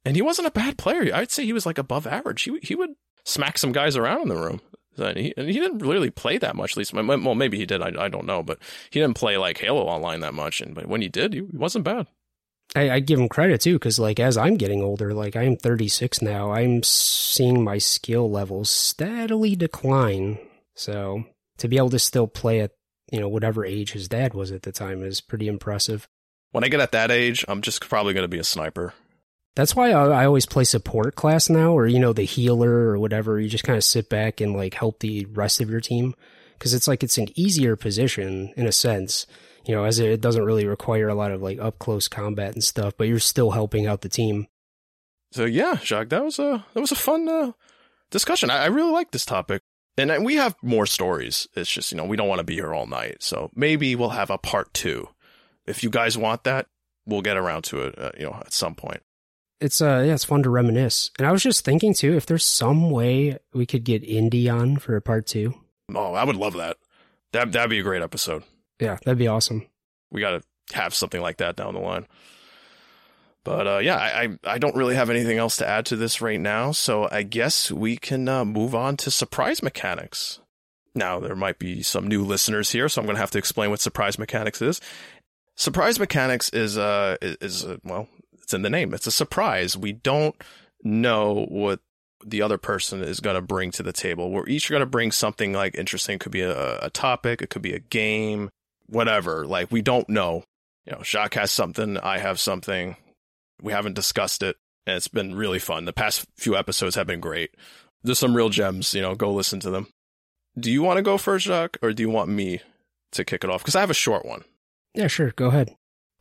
[0.04, 1.14] And he wasn't a bad player.
[1.14, 2.44] I'd say he was like above average.
[2.44, 2.92] He he would
[3.26, 4.62] smack some guys around in the room.
[4.98, 6.72] And he, and he didn't really play that much.
[6.72, 7.82] At least, well, maybe he did.
[7.82, 8.60] I, I don't know, but
[8.90, 10.62] he didn't play like Halo Online that much.
[10.62, 12.08] And but when he did, he wasn't bad.
[12.74, 16.22] I, I give him credit too, because like as I'm getting older, like I'm 36
[16.22, 20.40] now, I'm seeing my skill levels steadily decline.
[20.76, 21.26] So
[21.58, 22.72] to be able to still play at
[23.12, 26.08] you know whatever age his dad was at the time is pretty impressive.
[26.52, 28.94] When I get at that age, I'm just probably going to be a sniper.
[29.56, 33.00] That's why I, I, always play support class now, or you know, the healer or
[33.00, 33.40] whatever.
[33.40, 36.14] You just kind of sit back and like help the rest of your team
[36.58, 39.26] because it's like it's an easier position in a sense,
[39.66, 42.64] you know, as it doesn't really require a lot of like up close combat and
[42.64, 44.48] stuff, but you're still helping out the team.
[45.32, 47.54] So yeah, Jacques, that was a that was a fun uh,
[48.12, 48.50] discussion.
[48.50, 49.62] I, I really like this topic,
[49.98, 51.48] and we have more stories.
[51.54, 54.10] It's just you know we don't want to be here all night, so maybe we'll
[54.10, 55.08] have a part two.
[55.66, 56.68] If you guys want that,
[57.06, 59.02] we'll get around to it, uh, you know, at some point
[59.60, 61.12] it's uh yeah, it's fun to reminisce.
[61.18, 64.78] And I was just thinking too, if there's some way we could get Indy on
[64.78, 65.54] for a part two.
[65.94, 66.78] Oh, I would love that.
[67.34, 68.44] That that'd be a great episode.
[68.80, 69.68] Yeah, that'd be awesome.
[70.12, 72.08] We got to have something like that down the line.
[73.44, 76.40] But uh, yeah, I, I don't really have anything else to add to this right
[76.40, 80.40] now, so I guess we can uh, move on to surprise mechanics.
[80.96, 83.70] Now there might be some new listeners here, so I'm going to have to explain
[83.70, 84.82] what surprise mechanics is.
[85.56, 88.10] Surprise mechanics is uh is, is uh, well
[88.46, 88.94] it's in the name.
[88.94, 89.76] It's a surprise.
[89.76, 90.36] We don't
[90.84, 91.80] know what
[92.24, 94.32] the other person is going to bring to the table.
[94.32, 96.16] We're each going to bring something like interesting.
[96.16, 97.42] It could be a, a topic.
[97.42, 98.50] It could be a game,
[98.86, 99.48] whatever.
[99.48, 100.44] Like we don't know.
[100.86, 101.98] You know, Jacques has something.
[101.98, 102.98] I have something.
[103.62, 104.58] We haven't discussed it.
[104.86, 105.86] And it's been really fun.
[105.86, 107.50] The past few episodes have been great.
[108.04, 109.88] There's some real gems, you know, go listen to them.
[110.60, 112.62] Do you want to go first, Jacques, or do you want me
[113.14, 113.64] to kick it off?
[113.64, 114.44] Because I have a short one.
[114.94, 115.32] Yeah, sure.
[115.32, 115.76] Go ahead.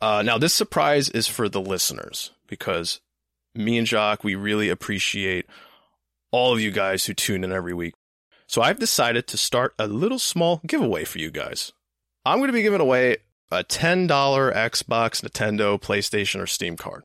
[0.04, 3.00] Uh, now, this surprise is for the listeners because
[3.54, 5.46] me and Jacques, we really appreciate
[6.30, 7.94] all of you guys who tune in every week.
[8.46, 11.72] So I've decided to start a little small giveaway for you guys.
[12.22, 13.16] I'm going to be giving away
[13.50, 17.04] a $10 Xbox, Nintendo, PlayStation, or Steam card.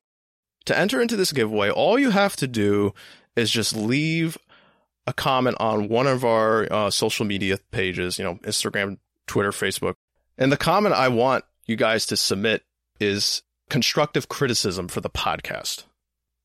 [0.66, 2.92] To enter into this giveaway, all you have to do
[3.34, 4.36] is just leave
[5.06, 9.94] a comment on one of our uh, social media pages, you know, Instagram, Twitter, Facebook.
[10.36, 12.62] And the comment I want you guys to submit
[13.00, 15.84] is constructive criticism for the podcast.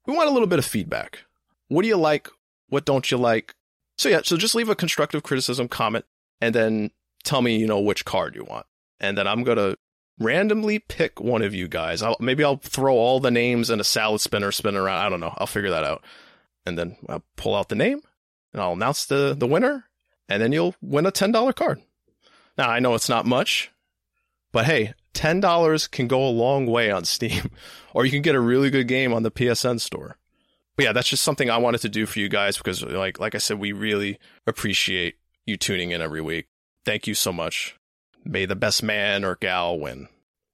[0.06, 1.24] We want a little bit of feedback.
[1.68, 2.30] What do you like?
[2.70, 3.54] What don't you like?
[3.98, 6.06] So yeah, so just leave a constructive criticism comment
[6.42, 6.92] and then
[7.24, 8.66] tell me, you know, which card you want.
[9.00, 9.78] And then I'm going to
[10.20, 12.02] randomly pick one of you guys.
[12.02, 15.06] I'll, maybe I'll throw all the names in a salad spinner, spin around.
[15.06, 15.34] I don't know.
[15.38, 16.04] I'll figure that out.
[16.66, 18.02] And then I'll pull out the name
[18.54, 19.86] and I'll announce the, the winner
[20.30, 21.82] and then you'll win a $10 card.
[22.58, 23.72] Now I know it's not much,
[24.52, 27.50] but hey, $10 can go a long way on Steam,
[27.94, 30.18] or you can get a really good game on the PSN store.
[30.76, 33.34] But yeah, that's just something I wanted to do for you guys because like like
[33.34, 36.48] I said, we really appreciate you tuning in every week.
[36.86, 37.78] Thank you so much.
[38.26, 40.10] May the best man or gal win.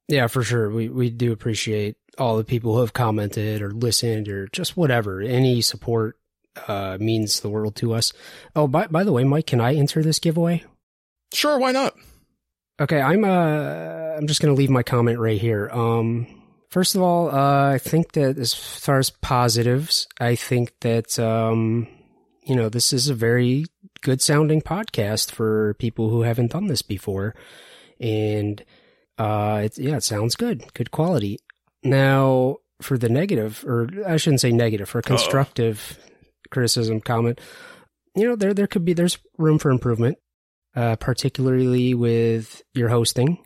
[0.08, 0.70] Yeah, for sure.
[0.70, 5.22] We we do appreciate all the people who have commented or listened or just whatever.
[5.22, 6.20] Any support
[6.68, 8.14] uh, means the world to us.
[8.56, 10.64] Oh, by by the way, Mike, can I enter this giveaway?
[11.34, 11.96] Sure, why not?
[12.82, 15.70] Okay, I'm uh I'm just gonna leave my comment right here.
[15.72, 16.26] Um
[16.72, 21.88] first of all, uh I think that as far as positives, I think that um
[22.44, 23.66] you know, this is a very
[24.02, 27.36] good sounding podcast for people who haven't done this before.
[28.00, 28.66] And
[29.20, 30.74] uh it, yeah, it sounds good.
[30.74, 31.38] Good quality.
[31.84, 36.14] Now for the negative, or I shouldn't say negative, for constructive Uh-oh.
[36.50, 37.40] criticism comment,
[38.16, 40.18] you know, there there could be there's room for improvement
[40.76, 43.38] uh, particularly with your hosting.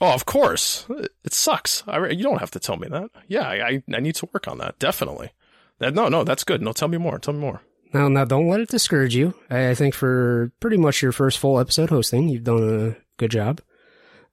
[0.00, 0.86] Oh, of course.
[1.24, 1.82] It sucks.
[1.86, 3.10] I, you don't have to tell me that.
[3.28, 4.78] Yeah, I, I need to work on that.
[4.78, 5.30] Definitely.
[5.78, 6.60] That, no, no, that's good.
[6.62, 7.18] No, tell me more.
[7.18, 7.62] Tell me more.
[7.92, 9.34] Now, now, don't let it discourage you.
[9.48, 13.30] I, I think for pretty much your first full episode hosting, you've done a good
[13.30, 13.60] job,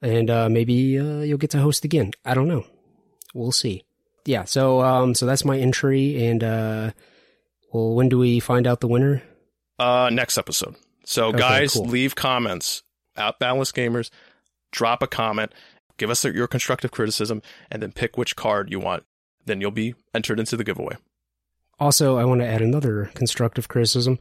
[0.01, 2.11] and uh, maybe uh, you'll get to host again.
[2.25, 2.65] I don't know.
[3.33, 3.83] We'll see.
[4.25, 4.43] Yeah.
[4.45, 6.91] So, um, so that's my entry, and uh,
[7.71, 9.21] well, when do we find out the winner?
[9.79, 10.75] Uh, next episode.
[11.05, 11.85] So, okay, guys, cool.
[11.85, 12.83] leave comments.
[13.15, 14.09] Out Boundless Gamers,
[14.71, 15.53] drop a comment,
[15.97, 19.03] give us your constructive criticism, and then pick which card you want.
[19.45, 20.95] Then you'll be entered into the giveaway.
[21.79, 24.17] Also, I want to add another constructive criticism.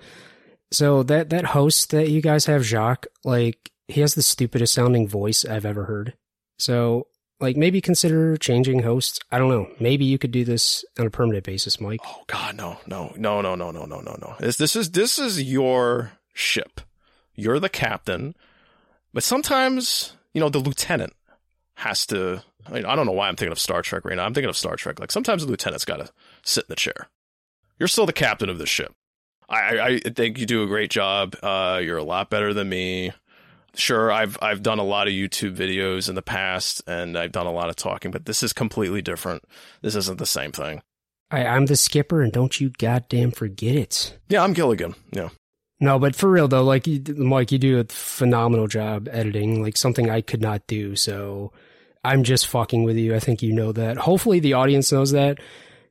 [0.72, 5.08] So that that host that you guys have, Jacques, like he has the stupidest sounding
[5.08, 6.14] voice I've ever heard.
[6.58, 7.06] So
[7.40, 9.20] like maybe consider changing hosts.
[9.30, 9.68] I don't know.
[9.80, 12.00] Maybe you could do this on a permanent basis, Mike.
[12.04, 14.34] Oh God, no, no, no, no, no, no, no, no, no.
[14.40, 16.80] This this is this is your ship.
[17.34, 18.34] You're the captain,
[19.12, 21.14] but sometimes, you know, the lieutenant
[21.76, 22.42] has to.
[22.66, 24.24] I, mean, I don't know why I'm thinking of Star Trek right now.
[24.24, 25.00] I'm thinking of Star Trek.
[25.00, 26.10] Like sometimes the lieutenant's got to
[26.42, 27.08] sit in the chair.
[27.78, 28.92] You're still the captain of the ship.
[29.48, 31.36] I, I, I think you do a great job.
[31.42, 33.12] Uh, you're a lot better than me.
[33.74, 37.46] Sure, I've I've done a lot of YouTube videos in the past, and I've done
[37.46, 39.44] a lot of talking, but this is completely different.
[39.80, 40.82] This isn't the same thing.
[41.30, 44.18] I, I'm the skipper, and don't you goddamn forget it.
[44.28, 44.94] Yeah, I'm Gilligan.
[45.10, 45.30] Yeah.
[45.82, 50.08] No, but for real though, like Mike, you do a phenomenal job editing, like something
[50.08, 50.94] I could not do.
[50.94, 51.50] So
[52.04, 53.16] I'm just fucking with you.
[53.16, 53.96] I think you know that.
[53.96, 55.40] Hopefully the audience knows that.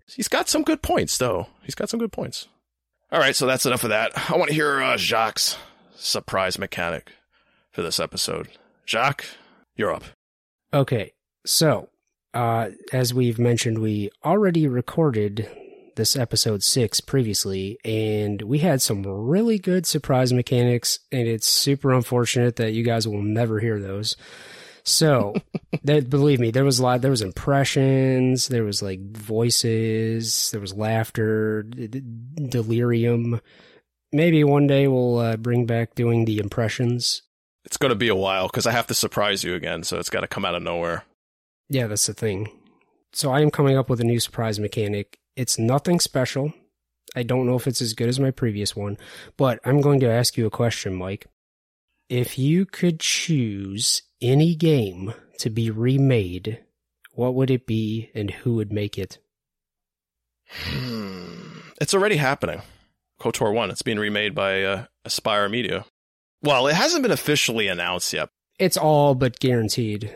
[0.07, 1.47] He's got some good points though.
[1.63, 2.47] He's got some good points.
[3.11, 4.13] All right, so that's enough of that.
[4.31, 5.57] I want to hear uh, Jacques'
[5.97, 7.11] surprise mechanic
[7.69, 8.47] for this episode.
[8.85, 9.25] Jacques,
[9.75, 10.05] you're up.
[10.73, 11.11] Okay,
[11.45, 11.89] so
[12.33, 15.49] uh, as we've mentioned, we already recorded
[15.95, 21.91] this episode six previously, and we had some really good surprise mechanics, and it's super
[21.91, 24.15] unfortunate that you guys will never hear those.
[24.83, 25.35] So,
[25.83, 27.01] that believe me, there was a lot.
[27.01, 32.01] There was impressions, there was like voices, there was laughter, d-
[32.49, 33.41] delirium.
[34.11, 37.21] Maybe one day we'll uh, bring back doing the impressions.
[37.63, 40.09] It's going to be a while because I have to surprise you again, so it's
[40.09, 41.05] got to come out of nowhere.
[41.69, 42.49] Yeah, that's the thing.
[43.13, 46.53] So I am coming up with a new surprise mechanic, it's nothing special.
[47.15, 48.97] I don't know if it's as good as my previous one,
[49.37, 51.27] but I'm going to ask you a question, Mike.
[52.09, 56.63] If you could choose any game to be remade,
[57.13, 59.19] what would it be and who would make it?
[60.49, 61.59] Hmm.
[61.79, 62.61] It's already happening.
[63.19, 65.85] KOTOR 1, it's being remade by uh, Aspyr Media.
[66.41, 68.29] Well, it hasn't been officially announced yet.
[68.57, 70.11] It's all but guaranteed.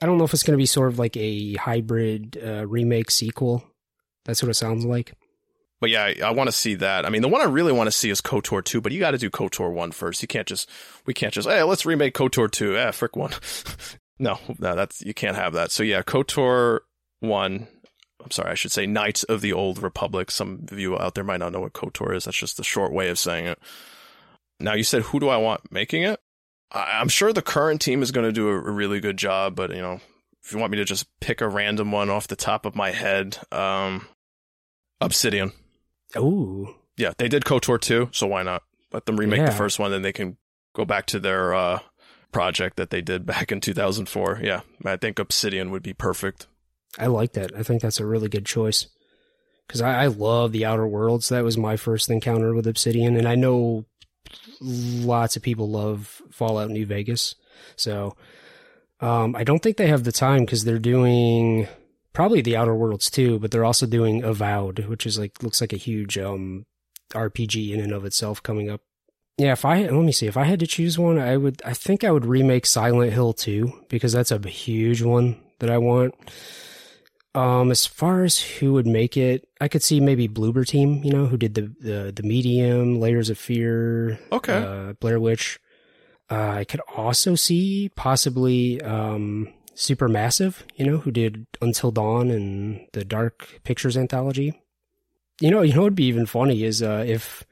[0.00, 3.10] I don't know if it's going to be sort of like a hybrid uh, remake
[3.10, 3.64] sequel
[4.24, 5.14] that's what it sounds like.
[5.80, 7.04] But yeah, I, I want to see that.
[7.04, 9.10] I mean, the one I really want to see is KOTOR 2, but you got
[9.10, 10.22] to do KOTOR 1 first.
[10.22, 10.70] You can't just,
[11.06, 12.78] we can't just, hey, let's remake KOTOR 2.
[12.78, 13.32] Eh, frick 1.
[14.20, 15.72] no, no, that's, you can't have that.
[15.72, 16.80] So yeah, KOTOR
[17.18, 17.66] 1,
[18.22, 20.30] I'm sorry, I should say Knights of the Old Republic.
[20.30, 22.26] Some of you out there might not know what KOTOR is.
[22.26, 23.58] That's just the short way of saying it.
[24.60, 26.20] Now, you said, who do I want making it?
[26.70, 29.82] I'm sure the current team is going to do a really good job, but, you
[29.82, 30.00] know,
[30.42, 32.90] if you want me to just pick a random one off the top of my
[32.90, 34.06] head, um,
[35.00, 35.52] Obsidian.
[36.16, 36.74] Ooh.
[36.96, 38.62] Yeah, they did KOTOR 2, so why not?
[38.92, 39.46] Let them remake yeah.
[39.46, 40.36] the first one, then they can
[40.74, 41.80] go back to their uh,
[42.32, 44.40] project that they did back in 2004.
[44.42, 46.46] Yeah, I think Obsidian would be perfect.
[46.98, 47.52] I like that.
[47.56, 48.86] I think that's a really good choice.
[49.66, 51.28] Because I, I love the Outer Worlds.
[51.28, 53.86] That was my first encounter with Obsidian, and I know
[54.60, 57.34] lots of people love Fallout New Vegas.
[57.76, 58.16] So
[59.02, 61.68] um, I don't think they have the time because they're doing
[62.12, 65.72] probably the Outer Worlds too, but they're also doing Avowed, which is like looks like
[65.72, 66.64] a huge um
[67.12, 68.80] RPG in and of itself coming up.
[69.38, 71.72] Yeah, if I let me see, if I had to choose one, I would I
[71.74, 76.14] think I would remake Silent Hill 2 because that's a huge one that I want.
[77.34, 81.10] Um, as far as who would make it, I could see maybe Bloober Team, you
[81.12, 84.54] know, who did the the, the Medium, Layers of Fear, Okay.
[84.54, 85.58] uh, Blair Witch.
[86.32, 92.86] Uh, I could also see possibly um, Supermassive, you know, who did Until Dawn and
[92.94, 94.58] the Dark Pictures anthology.
[95.40, 97.44] You know, you know, what'd be even funny is uh, if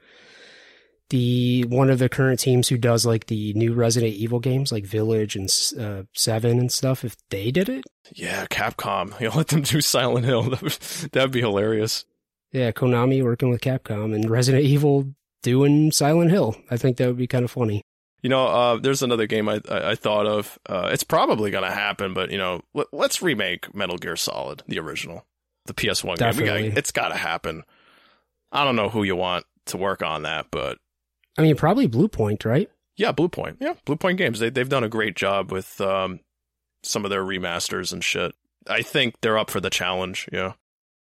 [1.09, 4.85] the one of the current teams who does like the new Resident Evil games, like
[4.85, 5.47] Village and
[5.79, 7.83] uh, Seven and stuff, if they did it,
[8.13, 9.13] Yeah, Capcom.
[9.21, 10.43] You know, let them do Silent Hill.
[11.11, 12.05] That'd be hilarious.
[12.51, 15.13] yeah, Konami working with Capcom and Resident Evil
[15.43, 16.55] doing Silent Hill.
[16.71, 17.83] I think that would be kind of funny.
[18.21, 20.59] You know, uh, there's another game I I, I thought of.
[20.67, 24.79] Uh, it's probably gonna happen, but you know, let, let's remake Metal Gear Solid, the
[24.79, 25.25] original,
[25.65, 26.11] the PS1 game.
[26.11, 26.69] We Definitely.
[26.69, 27.63] got, it's got to happen.
[28.51, 30.77] I don't know who you want to work on that, but
[31.37, 32.69] I mean, probably Bluepoint, right?
[32.97, 33.57] yeah, Bluepoint.
[33.59, 34.39] Yeah, Bluepoint Games.
[34.39, 36.19] They they've done a great job with um,
[36.83, 38.35] some of their remasters and shit.
[38.67, 40.29] I think they're up for the challenge.
[40.31, 40.53] Yeah.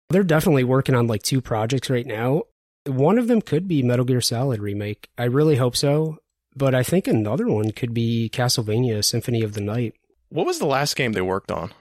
[0.08, 2.44] They're definitely working on like two projects right now.
[2.86, 5.08] One of them could be Metal Gear Solid remake.
[5.18, 6.18] I really hope so.
[6.56, 9.94] But I think another one could be Castlevania Symphony of the Night.
[10.30, 11.72] What was the last game they worked on?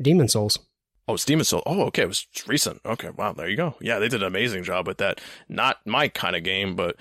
[0.00, 0.58] Demon's Souls.
[1.08, 1.62] Oh, it's Demon's Souls.
[1.66, 2.02] Oh, okay.
[2.02, 2.80] It was recent.
[2.84, 3.10] Okay.
[3.10, 3.32] Wow.
[3.32, 3.76] There you go.
[3.80, 5.20] Yeah, they did an amazing job with that.
[5.48, 6.96] Not my kind of game, but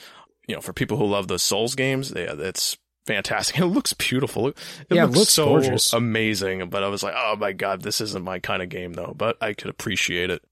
[0.48, 3.58] you know, for people who love the Souls games, yeah, it's fantastic.
[3.60, 4.50] It looks beautiful.
[4.50, 4.58] It,
[4.90, 5.94] Yeah, looks, looks so gorgeous.
[5.94, 6.70] amazing.
[6.70, 9.14] But I was like, oh my god, this isn't my kind of game though.
[9.16, 10.44] But I could appreciate it.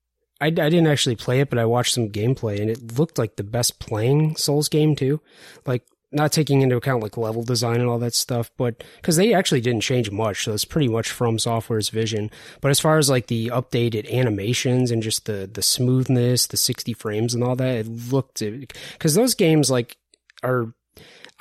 [0.42, 3.36] I, I didn't actually play it, but I watched some gameplay and it looked like
[3.36, 5.20] the best playing Souls game too.
[5.66, 9.34] Like, not taking into account like level design and all that stuff, but because they
[9.34, 12.32] actually didn't change much, so it's pretty much FromSoftware's vision.
[12.62, 16.94] But as far as like the updated animations and just the the smoothness, the sixty
[16.94, 19.98] frames and all that, it looked because those games like
[20.44, 20.74] are.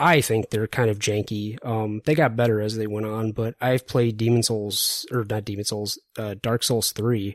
[0.01, 1.59] I think they're kind of janky.
[1.67, 5.45] Um, they got better as they went on, but I've played Demon's Souls or not
[5.45, 7.35] Demon's Souls, uh, Dark Souls three,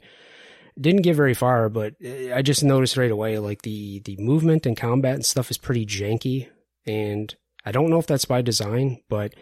[0.80, 1.96] didn't get very far, but
[2.34, 5.86] I just noticed right away like the the movement and combat and stuff is pretty
[5.86, 6.48] janky,
[6.86, 7.34] and
[7.66, 9.34] I don't know if that's by design, but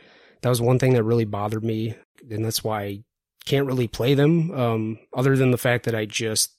[0.42, 1.96] that was one thing that really bothered me,
[2.30, 3.04] and that's why I
[3.46, 4.52] can't really play them.
[4.52, 6.56] Um, other than the fact that I just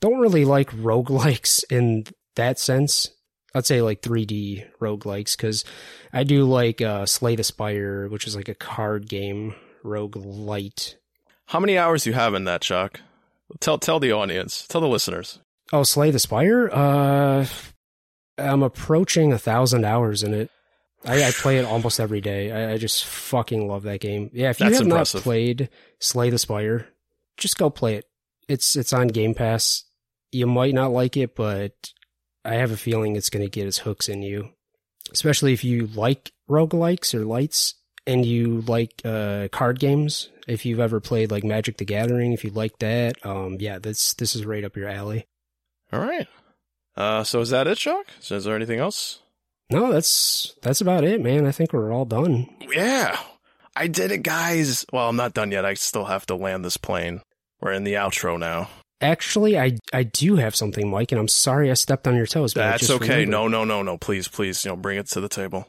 [0.00, 2.04] don't really like roguelikes in
[2.36, 3.10] that sense.
[3.54, 5.64] I'd say like 3D roguelikes because
[6.12, 9.54] I do like uh, Slay the Spire, which is like a card game
[9.84, 10.94] roguelite.
[11.46, 13.00] How many hours you have in that, Chuck?
[13.58, 15.40] Tell tell the audience, tell the listeners.
[15.72, 16.70] Oh, Slay the Spire?
[16.72, 17.46] Uh,
[18.40, 20.50] I'm approaching a thousand hours in it.
[21.04, 22.50] I, I play it almost every day.
[22.52, 24.30] I, I just fucking love that game.
[24.32, 25.20] Yeah, if you That's have impressive.
[25.20, 25.68] not played
[25.98, 26.88] Slay the Spire,
[27.36, 28.04] just go play it.
[28.48, 29.84] It's it's on Game Pass.
[30.32, 31.72] You might not like it, but
[32.44, 34.50] I have a feeling it's going to get its hooks in you.
[35.12, 37.74] Especially if you like roguelikes or lights
[38.06, 40.28] and you like uh, card games.
[40.46, 44.14] If you've ever played like Magic the Gathering, if you like that, um, yeah, this
[44.14, 45.26] this is right up your alley.
[45.92, 46.26] All right.
[46.96, 48.06] Uh, so is that it, Chuck?
[48.20, 49.20] So is there anything else?
[49.70, 51.46] No, that's that's about it, man.
[51.46, 52.48] I think we're all done.
[52.72, 53.18] Yeah,
[53.76, 54.84] I did it, guys.
[54.92, 55.64] Well, I'm not done yet.
[55.64, 57.22] I still have to land this plane.
[57.60, 58.68] We're in the outro now.
[59.00, 62.52] Actually, I I do have something, Mike, and I'm sorry I stepped on your toes.
[62.52, 63.24] That's okay.
[63.24, 63.28] remembered.
[63.28, 63.96] No, no, no, no.
[63.96, 65.68] Please, please, you know, bring it to the table.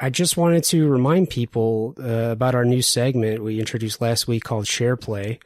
[0.00, 4.44] I just wanted to remind people uh, about our new segment we introduced last week
[4.44, 5.38] called Share Play,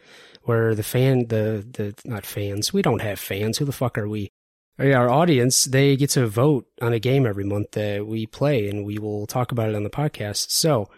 [0.42, 3.58] where the fan, the the not fans, we don't have fans.
[3.58, 4.30] Who the fuck are we?
[4.78, 8.84] Our audience, they get to vote on a game every month that we play, and
[8.84, 10.50] we will talk about it on the podcast.
[10.50, 10.90] So,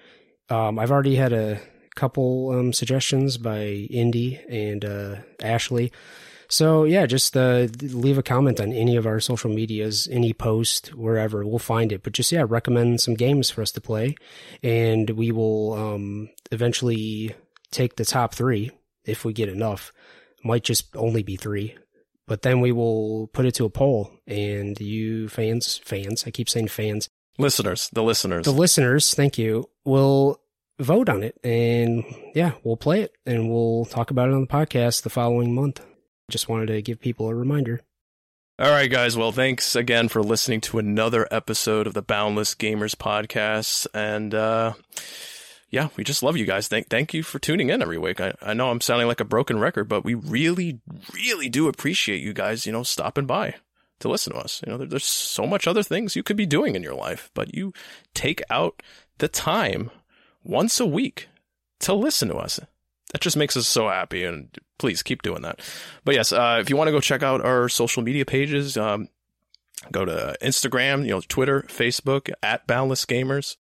[0.50, 1.60] um, I've already had a
[1.94, 5.92] couple um, suggestions by Indy and uh, Ashley.
[6.48, 10.94] So yeah, just uh, leave a comment on any of our social medias, any post,
[10.94, 12.02] wherever we'll find it.
[12.02, 14.16] But just yeah, recommend some games for us to play,
[14.62, 17.34] and we will um, eventually
[17.70, 18.70] take the top three
[19.04, 19.92] if we get enough.
[20.42, 21.76] Might just only be three,
[22.28, 26.48] but then we will put it to a poll, and you fans, fans, I keep
[26.48, 28.44] saying fans, Listeners, the listeners.
[28.44, 30.40] the listeners, thank you, will
[30.78, 34.46] vote on it, and yeah, we'll play it, and we'll talk about it on the
[34.46, 35.80] podcast the following month.
[36.30, 37.80] Just wanted to give people a reminder.
[38.60, 39.16] All right, guys.
[39.16, 43.86] Well, thanks again for listening to another episode of the Boundless Gamers podcast.
[43.94, 44.72] And uh,
[45.70, 46.68] yeah, we just love you guys.
[46.68, 48.20] Thank thank you for tuning in every week.
[48.20, 50.80] I, I know I'm sounding like a broken record, but we really,
[51.12, 53.54] really do appreciate you guys, you know, stopping by
[54.00, 54.62] to listen to us.
[54.64, 57.30] You know, there, there's so much other things you could be doing in your life,
[57.34, 57.72] but you
[58.14, 58.82] take out
[59.18, 59.90] the time
[60.42, 61.28] once a week
[61.80, 62.58] to listen to us.
[63.12, 65.60] That just makes us so happy, and please keep doing that.
[66.04, 69.08] But yes, uh, if you want to go check out our social media pages, um,
[69.90, 73.56] go to Instagram, you know, Twitter, Facebook at Boundless Gamers.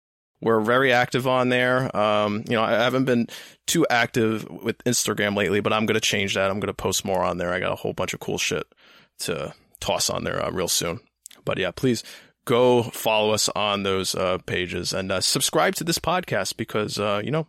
[0.44, 1.94] We're very active on there.
[1.96, 3.28] Um, you know, I haven't been
[3.66, 6.50] too active with Instagram lately, but I'm going to change that.
[6.50, 7.50] I'm going to post more on there.
[7.50, 8.66] I got a whole bunch of cool shit
[9.20, 11.00] to toss on there uh, real soon.
[11.46, 12.04] But yeah, please
[12.44, 17.22] go follow us on those uh, pages and uh, subscribe to this podcast because uh,
[17.24, 17.46] you know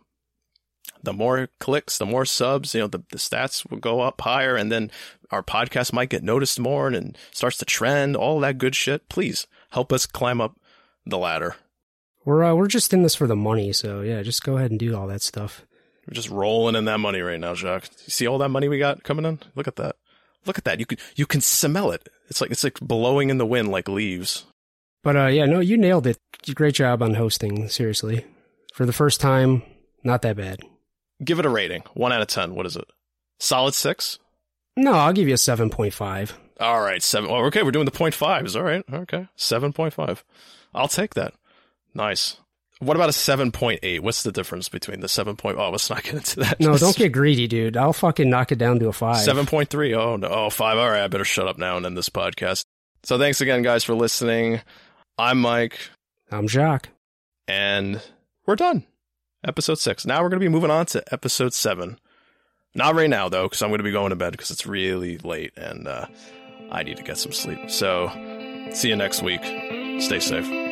[1.02, 4.56] the more clicks, the more subs, you know, the, the stats will go up higher,
[4.56, 4.90] and then
[5.30, 8.16] our podcast might get noticed more and, and starts to trend.
[8.16, 9.10] All that good shit.
[9.10, 10.56] Please help us climb up
[11.04, 11.56] the ladder.
[12.26, 14.80] We're uh, we're just in this for the money, so yeah, just go ahead and
[14.80, 15.64] do all that stuff.
[16.06, 17.88] We're just rolling in that money right now, Jacques.
[18.04, 19.38] You see all that money we got coming in?
[19.54, 19.96] Look at that.
[20.44, 20.80] Look at that.
[20.80, 22.08] You can you can smell it.
[22.28, 24.44] It's like it's like blowing in the wind like leaves.
[25.04, 26.18] But uh, yeah, no, you nailed it.
[26.54, 27.68] Great job on hosting.
[27.68, 28.26] Seriously,
[28.74, 29.62] for the first time,
[30.02, 30.60] not that bad.
[31.24, 31.84] Give it a rating.
[31.94, 32.56] One out of ten.
[32.56, 32.90] What is it?
[33.38, 34.18] Solid six.
[34.76, 36.36] No, I'll give you a seven point five.
[36.58, 37.30] All right, seven.
[37.30, 38.56] Oh, okay, we're doing the point fives.
[38.56, 40.24] All right, okay, seven point five.
[40.74, 41.34] I'll take that.
[41.96, 42.36] Nice.
[42.78, 44.02] What about a seven point eight?
[44.02, 45.56] What's the difference between the seven point?
[45.58, 46.60] Oh, let's not get into that.
[46.60, 47.76] No, don't get greedy, dude.
[47.76, 49.16] I'll fucking knock it down to a five.
[49.24, 49.94] Seven point three.
[49.94, 50.76] Oh no, oh five.
[50.76, 52.64] All right, I better shut up now and end this podcast.
[53.02, 54.60] So thanks again, guys, for listening.
[55.16, 55.78] I'm Mike.
[56.30, 56.90] I'm Jacques.
[57.48, 58.02] And
[58.44, 58.84] we're done.
[59.42, 60.04] Episode six.
[60.04, 61.98] Now we're going to be moving on to episode seven.
[62.74, 65.16] Not right now, though, because I'm going to be going to bed because it's really
[65.18, 66.06] late and uh,
[66.70, 67.70] I need to get some sleep.
[67.70, 68.10] So
[68.72, 69.42] see you next week.
[70.02, 70.65] Stay safe.